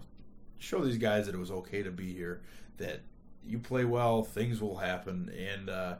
show 0.57 0.83
these 0.83 0.97
guys 0.97 1.25
that 1.25 1.35
it 1.35 1.39
was 1.39 1.51
okay 1.51 1.83
to 1.83 1.91
be 1.91 2.13
here. 2.13 2.41
That 2.77 3.01
you 3.45 3.59
play 3.59 3.85
well, 3.85 4.23
things 4.23 4.61
will 4.61 4.77
happen, 4.77 5.31
and 5.37 5.69
uh, 5.69 5.95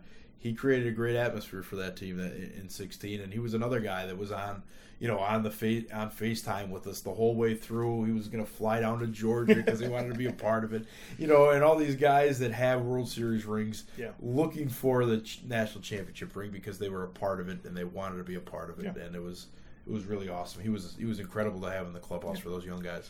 he 0.45 0.53
created 0.53 0.87
a 0.87 0.91
great 0.91 1.15
atmosphere 1.15 1.63
for 1.63 1.75
that 1.77 1.95
team 1.97 2.19
in 2.19 2.51
in 2.59 2.69
16. 2.69 3.19
And 3.21 3.33
he 3.33 3.39
was 3.39 3.53
another 3.53 3.79
guy 3.79 4.05
that 4.05 4.17
was 4.17 4.31
on 4.31 4.63
you 4.97 5.09
know, 5.09 5.19
on 5.19 5.43
the 5.43 5.51
fa- 5.51 5.83
on 5.93 6.09
FaceTime 6.09 6.69
with 6.69 6.87
us 6.87 7.01
the 7.01 7.13
whole 7.13 7.35
way 7.35 7.53
through. 7.53 8.05
He 8.05 8.13
was 8.13 8.29
going 8.29 8.43
to 8.45 8.49
fly 8.49 8.79
down 8.79 8.99
to 8.99 9.07
Georgia 9.07 9.55
because 9.55 9.81
he 9.81 9.89
wanted 9.89 10.07
to 10.13 10.17
be 10.17 10.27
a 10.27 10.31
part 10.31 10.63
of 10.63 10.71
it. 10.71 10.85
You 11.19 11.27
know, 11.27 11.49
and 11.49 11.61
all 11.65 11.75
these 11.75 11.97
guys 11.97 12.39
that 12.39 12.53
have 12.53 12.81
World 12.81 13.09
Series 13.09 13.43
rings, 13.45 13.83
Yeah. 13.97 14.11
looking 14.21 14.69
for 14.69 15.05
the 15.05 15.17
ch- 15.19 15.41
national 15.45 15.81
championship 15.81 16.33
ring 16.33 16.49
because 16.49 16.79
they 16.79 16.87
were 16.87 17.03
a 17.03 17.09
part 17.09 17.41
of 17.41 17.49
it 17.49 17.65
and 17.65 17.75
they 17.75 17.83
wanted 17.83 18.19
to 18.19 18.23
be 18.23 18.35
a 18.35 18.39
part 18.39 18.69
of 18.69 18.79
it, 18.79 18.85
Yeah. 18.85 19.03
and 19.03 19.15
it 19.17 19.21
was 19.21 19.47
it 19.85 19.91
was 19.91 20.05
really 20.05 20.29
awesome. 20.29 20.61
He 20.61 20.69
was 20.69 20.95
he 20.97 21.03
was 21.05 21.19
incredible 21.19 21.59
to 21.61 21.69
have 21.69 21.85
in 21.87 21.91
the 21.93 21.99
clubhouse 21.99 22.39
for 22.39 22.49
those 22.49 22.65
young 22.65 22.79
guys. 22.81 23.09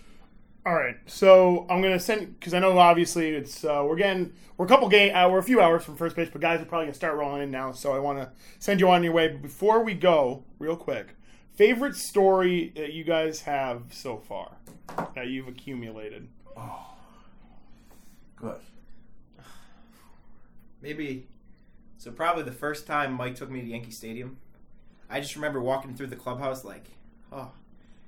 All 0.66 0.74
right, 0.74 0.98
so 1.06 1.68
I'm 1.70 1.80
gonna 1.84 2.00
send 2.00 2.40
because 2.40 2.56
I 2.56 2.60
know 2.60 2.76
obviously 2.80 3.30
it's 3.30 3.64
uh, 3.64 3.84
we're 3.88 3.98
getting 3.98 4.34
we're 4.58 4.66
a 4.66 4.68
couple 4.68 4.90
game 4.90 5.16
uh, 5.16 5.30
we're 5.30 5.38
a 5.38 5.44
few 5.44 5.62
hours 5.62 5.84
from 5.84 5.96
first 5.96 6.16
base, 6.16 6.30
but 6.32 6.42
guys 6.42 6.60
are 6.60 6.66
probably 6.66 6.88
gonna 6.88 6.96
start 6.96 7.16
rolling 7.18 7.44
in 7.44 7.52
now. 7.52 7.72
So 7.72 7.94
I 7.94 8.00
want 8.00 8.18
to 8.18 8.32
send 8.58 8.80
you 8.80 8.90
on 8.90 9.04
your 9.04 9.14
way. 9.14 9.28
But 9.28 9.44
before 9.44 9.84
we 9.84 9.94
go, 9.94 10.44
real 10.58 10.76
quick, 10.76 11.10
favorite 11.54 11.96
story 11.96 12.74
that 12.76 12.94
you 12.94 13.04
guys 13.04 13.42
have 13.42 13.84
so 13.92 14.18
far 14.18 14.58
that 15.14 15.28
you've 15.28 15.48
accumulated. 15.48 16.30
Oh, 16.58 16.96
good. 18.36 18.60
Maybe. 20.82 21.28
So 22.00 22.10
probably 22.10 22.42
the 22.42 22.52
first 22.52 22.88
time 22.88 23.14
Mike 23.14 23.36
took 23.36 23.52
me 23.52 23.62
to 23.62 23.68
Yankee 23.68 23.92
Stadium, 23.92 24.38
I 25.12 25.20
just 25.20 25.36
remember 25.36 25.62
walking 25.62 25.94
through 25.96 26.08
the 26.08 26.16
clubhouse 26.16 26.66
like, 26.66 26.86
oh, 27.32 27.52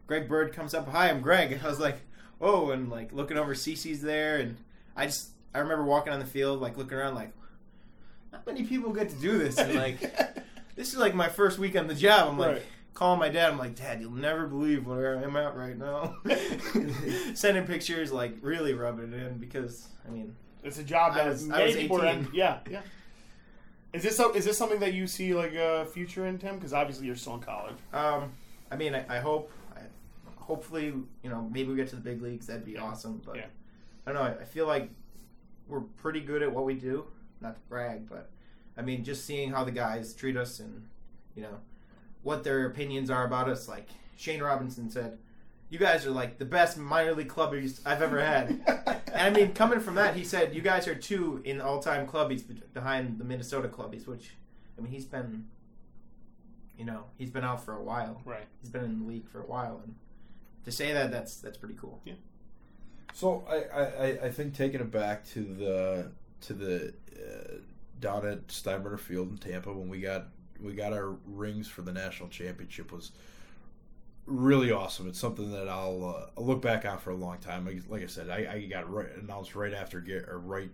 Greg 0.07 0.27
Bird 0.27 0.53
comes 0.53 0.73
up. 0.73 0.87
Hi, 0.87 1.11
I'm 1.11 1.21
Greg. 1.21 1.59
I 1.63 1.67
was 1.67 1.79
like, 1.79 1.99
oh, 2.41 2.71
and 2.71 2.89
like 2.89 3.11
looking 3.13 3.37
over 3.37 3.53
CC's 3.53 4.01
there, 4.01 4.37
and 4.37 4.57
I 4.95 5.05
just 5.05 5.29
I 5.53 5.59
remember 5.59 5.83
walking 5.83 6.13
on 6.13 6.19
the 6.19 6.25
field 6.25 6.61
like 6.61 6.77
looking 6.77 6.97
around 6.97 7.15
like, 7.15 7.31
not 8.31 8.45
many 8.45 8.63
people 8.63 8.91
get 8.93 9.09
to 9.09 9.15
do 9.15 9.37
this, 9.37 9.57
and 9.57 9.73
like 9.75 9.99
this 10.75 10.93
is 10.93 10.97
like 10.97 11.13
my 11.15 11.29
first 11.29 11.57
week 11.59 11.75
on 11.75 11.87
the 11.87 11.95
job. 11.95 12.29
I'm 12.29 12.37
like. 12.37 12.51
Right. 12.53 12.63
Calling 12.93 13.19
my 13.19 13.29
dad, 13.29 13.51
I'm 13.51 13.59
like, 13.59 13.75
Dad, 13.75 14.01
you'll 14.01 14.09
never 14.09 14.47
believe 14.47 14.87
where 14.87 15.23
I'm 15.23 15.37
at 15.37 15.55
right 15.55 15.77
now. 15.77 16.15
Sending 17.35 17.63
pictures, 17.67 18.11
like 18.11 18.33
really 18.41 18.73
rubbing 18.73 19.13
it 19.13 19.21
in 19.21 19.37
because, 19.37 19.87
I 20.07 20.09
mean, 20.09 20.35
It's 20.63 20.79
a 20.79 20.83
job 20.83 21.13
that 21.13 21.27
was- 21.27 21.45
many 21.45 21.75
people 21.75 22.01
are 22.01 22.07
18. 22.07 22.17
in. 22.17 22.29
Yeah, 22.33 22.57
yeah. 22.67 22.81
Is 23.93 24.01
this 24.01 24.17
so, 24.17 24.33
is 24.33 24.45
this 24.45 24.57
something 24.57 24.79
that 24.79 24.95
you 24.95 25.05
see 25.05 25.35
like 25.35 25.53
a 25.53 25.85
future 25.85 26.25
in 26.25 26.39
Tim? 26.39 26.55
Because 26.55 26.73
obviously 26.73 27.05
you're 27.05 27.15
still 27.15 27.35
in 27.35 27.41
college. 27.41 27.75
Um, 27.93 28.31
I 28.71 28.75
mean, 28.75 28.95
I, 28.95 29.17
I 29.17 29.19
hope, 29.19 29.51
hopefully, 30.47 30.85
you 30.85 31.29
know, 31.29 31.49
maybe 31.51 31.69
we 31.69 31.75
get 31.75 31.89
to 31.89 31.95
the 31.97 32.01
big 32.01 32.21
leagues. 32.21 32.47
That'd 32.47 32.63
be 32.63 32.77
awesome. 32.77 33.21
But 33.25 33.35
Yeah. 33.35 33.45
I 34.05 34.13
don't 34.13 34.23
know. 34.23 34.37
I, 34.41 34.45
feel 34.45 34.65
like 34.65 34.89
we're 35.67 35.81
pretty 35.81 36.21
good 36.21 36.41
at 36.41 36.51
what 36.53 36.63
we 36.63 36.73
do. 36.73 37.05
Not 37.41 37.55
to 37.55 37.61
brag, 37.67 38.07
but 38.09 38.29
I 38.77 38.81
mean, 38.81 39.03
just 39.03 39.25
seeing 39.25 39.51
how 39.51 39.65
the 39.65 39.71
guys 39.71 40.13
treat 40.13 40.37
us 40.37 40.59
and 40.61 40.87
you 41.35 41.43
know 41.43 41.59
what 42.23 42.43
their 42.45 42.65
opinions 42.65 43.09
are 43.09 43.25
about 43.25 43.49
us. 43.49 43.67
Like 43.67 43.89
Shane 44.15 44.41
Robinson 44.41 44.89
said, 44.89 45.17
"You 45.69 45.77
guys 45.77 46.05
are 46.07 46.11
like 46.11 46.37
the 46.37 46.45
best 46.45 46.77
minor 46.77 47.13
league 47.13 47.27
clubbies 47.27 47.81
I've 47.85 48.01
ever 48.01 48.21
had." 48.21 48.49
and 49.13 49.21
I 49.21 49.29
mean, 49.29 49.53
coming 49.53 49.81
from 49.81 49.95
that, 49.95 50.15
he 50.15 50.23
said, 50.23 50.55
"You 50.55 50.61
guys 50.61 50.87
are 50.87 50.95
two 50.95 51.41
in 51.43 51.59
all-time 51.59 52.07
clubbies 52.07 52.47
be- 52.47 52.63
behind 52.73 53.19
the 53.19 53.25
Minnesota 53.25 53.67
clubbies." 53.67 54.07
Which, 54.07 54.31
I 54.77 54.81
mean, 54.81 54.91
he's 54.91 55.05
been, 55.05 55.45
you 56.77 56.85
know, 56.85 57.03
he's 57.17 57.29
been 57.29 57.43
out 57.43 57.63
for 57.63 57.73
a 57.75 57.83
while. 57.83 58.21
Right. 58.25 58.47
He's 58.61 58.69
been 58.71 58.85
in 58.85 58.99
the 59.01 59.05
league 59.05 59.27
for 59.27 59.41
a 59.41 59.45
while, 59.45 59.81
and 59.83 59.93
to 60.67 60.71
say 60.73 60.91
that, 60.91 61.11
that's 61.11 61.37
that's 61.37 61.57
pretty 61.57 61.75
cool. 61.79 62.01
Yeah. 62.03 62.15
So 63.13 63.45
I, 63.49 63.79
I, 63.79 64.05
I 64.25 64.31
think 64.31 64.53
taking 64.53 64.81
it 64.81 64.91
back 64.91 65.25
to 65.29 65.41
the 65.41 66.11
to 66.41 66.53
the 66.53 66.93
uh, 67.15 67.53
down 68.01 68.27
at 68.27 68.47
Steinbrenner 68.47 68.99
Field 68.99 69.31
in 69.31 69.37
Tampa 69.37 69.71
when 69.71 69.87
we 69.87 70.01
got 70.01 70.25
we 70.61 70.73
got 70.73 70.91
our 70.91 71.15
rings 71.25 71.69
for 71.69 71.83
the 71.83 71.93
national 71.93 72.27
championship 72.27 72.91
was 72.91 73.13
really 74.25 74.71
awesome. 74.71 75.07
It's 75.07 75.19
something 75.19 75.51
that 75.51 75.69
I'll, 75.69 76.03
uh, 76.03 76.29
I'll 76.37 76.45
look 76.45 76.61
back 76.61 76.83
on 76.83 76.97
for 76.97 77.11
a 77.11 77.15
long 77.15 77.37
time. 77.37 77.65
Like, 77.65 77.83
like 77.87 78.03
I 78.03 78.07
said, 78.07 78.29
I, 78.29 78.47
I 78.51 78.65
got 78.65 78.91
right, 78.91 79.07
announced 79.21 79.55
right 79.55 79.73
after 79.73 80.03
or 80.27 80.39
right 80.39 80.69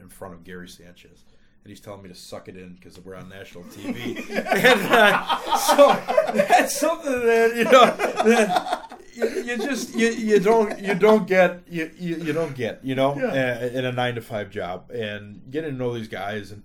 in 0.00 0.08
front 0.08 0.32
of 0.32 0.42
Gary 0.42 0.68
Sanchez. 0.68 1.24
And 1.64 1.70
he's 1.70 1.80
telling 1.80 2.02
me 2.02 2.08
to 2.08 2.14
suck 2.14 2.48
it 2.48 2.56
in 2.56 2.74
because 2.74 2.98
we're 3.00 3.16
on 3.16 3.28
national 3.28 3.64
TV. 3.64 4.16
and 4.30 4.80
uh, 4.92 5.56
so 5.56 6.32
that's 6.32 6.78
something 6.78 7.26
that 7.26 7.56
you 7.56 7.64
know 7.64 7.86
that 7.96 8.83
you, 9.14 9.28
you 9.28 9.56
just 9.58 9.94
you, 9.94 10.08
you 10.08 10.40
don't 10.40 10.78
you 10.80 10.94
don't 10.94 11.26
get 11.26 11.62
you, 11.68 11.90
you, 11.98 12.16
you 12.16 12.32
don't 12.32 12.54
get 12.56 12.84
you 12.84 12.94
know 12.94 13.16
Yeah. 13.16 13.58
uh, 13.62 13.66
in 13.78 13.84
a 13.84 13.92
nine 13.92 14.14
to 14.16 14.20
five 14.22 14.50
job 14.50 14.90
and 14.90 15.42
getting 15.50 15.72
to 15.72 15.76
know 15.76 15.94
these 15.94 16.08
guys 16.08 16.50
and 16.52 16.62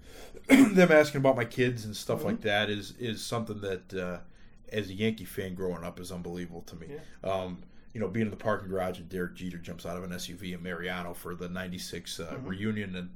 them 0.75 0.91
asking 0.91 1.19
about 1.19 1.35
my 1.35 1.45
kids 1.45 1.85
and 1.85 1.95
stuff 1.95 2.23
like 2.23 2.41
that 2.41 2.69
is 2.69 2.93
is 2.99 3.23
something 3.23 3.61
that 3.61 3.93
uh, 3.93 4.17
as 4.71 4.89
a 4.89 4.93
Yankee 4.93 5.25
fan 5.25 5.53
growing 5.55 5.83
up 5.83 5.99
is 5.99 6.11
unbelievable 6.11 6.61
to 6.63 6.75
me. 6.75 6.87
Um, 7.23 7.63
you 7.93 7.99
know, 7.99 8.07
being 8.07 8.27
in 8.27 8.31
the 8.31 8.37
parking 8.37 8.69
garage 8.69 8.99
and 8.99 9.09
Derek 9.09 9.33
Jeter 9.35 9.57
jumps 9.57 9.85
out 9.85 9.97
of 9.97 10.03
an 10.03 10.11
SUV 10.11 10.53
in 10.53 10.61
Mariano 10.61 11.13
for 11.13 11.33
the 11.35 11.49
'96 11.49 12.19
uh, 12.19 12.37
reunion 12.43 12.95
and 12.95 13.09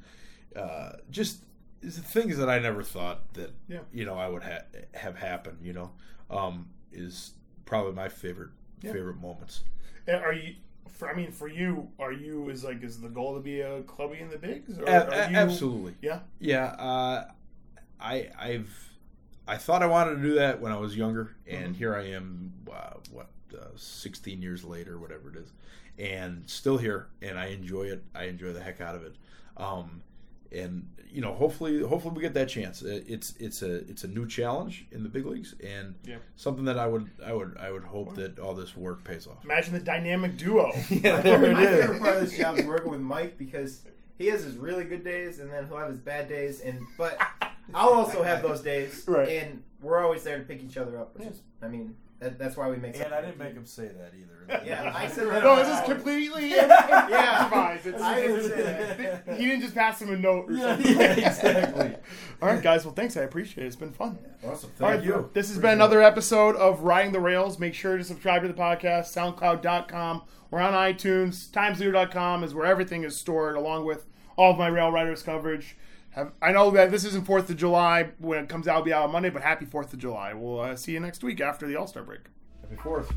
uh, 0.56 0.93
just 1.12 1.39
things 1.84 2.38
that 2.38 2.50
I 2.50 2.60
never 2.60 2.82
thought 2.84 3.34
that 3.34 3.52
Yeah. 3.67 3.80
you 3.91 4.06
know 4.06 4.15
I 4.15 4.28
would 4.30 4.43
ha- 4.43 4.65
have 4.93 5.15
happen. 5.17 5.58
You 5.62 5.74
know, 5.74 5.91
um, 6.30 6.67
is 6.91 7.34
probably 7.65 7.93
my 7.93 8.10
favorite 8.10 8.50
favorite 8.91 9.19
moments. 9.22 9.63
And 10.08 10.17
Are 10.24 10.34
you? 10.34 10.56
For, 10.89 11.10
I 11.10 11.15
mean, 11.15 11.32
for 11.32 11.48
you, 11.48 11.88
are 11.98 12.12
you 12.12 12.50
is 12.50 12.63
like 12.63 12.84
is 12.84 13.00
the 13.02 13.10
goal 13.10 13.34
to 13.36 13.39
be 13.41 13.62
a 13.62 13.82
clubby 13.84 14.19
in 14.19 14.30
the 14.30 14.38
bigs? 14.38 14.78
Or 14.78 14.86
A- 14.86 15.30
you, 15.32 15.36
absolutely. 15.38 15.96
Yeah. 16.02 16.19
Yeah, 16.39 16.65
uh, 16.78 17.26
I 18.00 18.30
I've 18.39 18.89
I 19.48 19.58
thought 19.58 19.82
I 19.82 19.88
wanted 19.88 20.15
to 20.17 20.22
do 20.22 20.34
that 20.36 20.62
when 20.62 20.72
I 20.72 20.78
was 20.78 20.96
younger, 20.96 21.36
and 21.48 21.65
Mm-hmm. 21.67 21.74
here 21.74 21.96
I 21.96 22.10
am. 22.10 22.54
Uh, 22.72 22.98
what, 23.12 23.28
uh, 23.58 23.65
sixteen 23.76 24.41
years 24.41 24.63
later, 24.63 25.00
whatever 25.00 25.30
it 25.30 25.36
is, 25.38 25.52
and 25.98 26.43
still 26.50 26.78
here, 26.78 27.08
and 27.22 27.39
I 27.39 27.48
enjoy 27.48 27.84
it. 27.84 28.04
I 28.13 28.26
enjoy 28.26 28.54
the 28.54 28.62
heck 28.62 28.80
out 28.82 28.96
of 28.96 29.04
it. 29.04 29.15
Um, 29.58 30.02
and 30.54 30.88
you 31.12 31.22
know, 31.22 31.34
hopefully, 31.34 31.80
hopefully 31.82 32.16
we 32.16 32.22
get 32.24 32.34
that 32.34 32.50
chance. 32.50 32.82
It's 32.82 33.36
it's 33.39 33.62
a 33.62 33.76
it's 33.89 34.04
a 34.04 34.08
new 34.08 34.28
challenge 34.28 34.86
in 34.92 35.04
the 35.04 35.10
big 35.10 35.26
leagues, 35.28 35.54
and 35.63 35.94
Yeah. 36.06 36.16
something 36.36 36.66
that 36.66 36.80
I 36.80 36.88
would 36.88 37.10
I 37.24 37.34
would 37.34 37.56
I 37.60 37.72
would 37.72 37.84
hope 37.84 38.16
that 38.16 38.39
all 38.39 38.56
this 38.56 38.76
work 38.76 39.04
pays 39.04 39.28
off. 39.28 39.44
Imagine 39.44 39.74
the 39.74 39.80
dynamic 39.80 40.38
duo. 40.38 40.72
Yeah, 40.89 41.18
My 41.18 41.22
there 41.22 41.44
it 41.52 41.56
favorite 41.58 41.96
is. 41.96 42.00
part 42.00 42.16
of 42.18 42.22
this 42.30 42.38
job 42.38 42.58
is 42.58 42.66
working 42.66 42.89
with 42.92 43.02
Mike 43.02 43.38
because 43.38 43.82
he 44.18 44.28
has 44.28 44.44
his 44.44 44.58
really 44.58 44.86
good 44.86 45.04
days 45.04 45.39
and 45.39 45.52
then 45.52 45.68
he'll 45.68 45.78
have 45.78 45.89
his 45.89 45.98
bad 46.00 46.28
days 46.30 46.62
and 46.62 46.80
but 46.98 47.18
I'll 47.73 47.89
also 47.93 48.23
have 48.23 48.41
those 48.41 48.62
days 48.62 49.04
Right. 49.08 49.30
and 49.30 49.63
we're 49.82 50.02
always 50.04 50.23
there 50.23 50.38
to 50.38 50.43
pick 50.43 50.63
each 50.63 50.78
other 50.78 50.97
up 50.97 51.17
which 51.17 51.28
is 51.28 51.41
I 51.62 51.67
mean 51.67 51.95
that, 52.19 52.39
that's 52.39 52.56
why 52.56 52.69
we 52.69 52.78
make 52.78 52.93
And 52.95 53.04
such 53.04 53.12
I 53.12 53.17
a 53.17 53.21
didn't 53.26 53.38
make 53.38 53.54
him 53.54 53.65
say 53.65 53.88
that 53.88 54.13
either. 54.17 54.63
yeah 54.65 54.91
I 54.95 55.08
said 55.08 55.28
that 55.30 55.43
no, 55.43 55.52
out 55.54 55.65
this 55.65 55.80
is 55.80 55.86
completely 55.86 56.49
yeah 56.56 57.43
improvised. 57.43 57.86
It's, 57.88 58.02
I 58.02 58.21
didn't 58.21 58.43
say 58.49 58.60
it's- 58.60 59.21
that 59.26 59.38
he 59.38 59.45
didn't 59.45 59.62
just 59.62 59.76
pass 59.76 60.02
him 60.02 60.13
a 60.13 60.17
note 60.17 60.49
or 60.49 60.54
Yeah, 60.54 60.76
something. 60.76 60.97
yeah, 60.99 61.12
exactly. 61.28 61.95
All 62.41 62.49
right, 62.49 62.62
guys. 62.62 62.86
Well, 62.86 62.93
thanks. 62.93 63.15
I 63.17 63.21
appreciate 63.21 63.63
it. 63.63 63.67
It's 63.67 63.76
been 63.78 63.91
fun. 63.93 64.17
Awesome. 64.45 64.69
Thank 64.78 64.95
right, 64.95 65.04
you. 65.04 65.30
This 65.34 65.47
has 65.49 65.58
been 65.58 65.71
another 65.71 66.02
episode 66.02 66.56
of 66.58 66.82
Riding 66.82 67.13
the 67.13 67.19
Rails. 67.21 67.58
Make 67.60 67.73
sure 67.73 67.97
to 67.97 68.04
subscribe 68.04 68.41
to 68.41 68.47
the 68.49 68.54
podcast, 68.54 69.13
soundcloud.com. 69.15 70.23
We're 70.52 70.60
on 70.60 70.73
iTunes. 70.73 71.49
Timesleader.com 71.52 72.43
is 72.43 72.54
where 72.54 72.65
everything 72.65 73.04
is 73.04 73.15
stored, 73.17 73.56
along 73.56 73.86
with 73.86 74.06
all 74.36 74.52
of 74.52 74.58
my 74.58 74.67
Rail 74.67 74.91
Riders 74.91 75.23
coverage. 75.23 75.78
Have, 76.13 76.32
I 76.43 76.52
know 76.52 76.69
that 76.71 76.91
this 76.91 77.06
isn't 77.06 77.26
4th 77.26 77.49
of 77.49 77.58
July. 77.58 78.10
When 78.19 78.43
it 78.43 78.47
comes 78.47 78.67
out, 78.67 78.76
it'll 78.76 78.86
be 78.86 78.93
out 78.93 79.04
on 79.06 79.12
Monday, 79.12 79.32
but 79.32 79.41
happy 79.41 79.65
4th 79.65 79.93
of 79.93 79.99
July. 79.99 80.34
We'll 80.34 80.60
uh, 80.60 80.76
see 80.76 80.91
you 80.91 80.99
next 80.99 81.23
week 81.23 81.41
after 81.41 81.67
the 81.67 81.76
All 81.76 81.88
Star 81.88 82.04
break. 82.04 82.21
Happy 82.62 82.76
Fourth. 82.76 83.12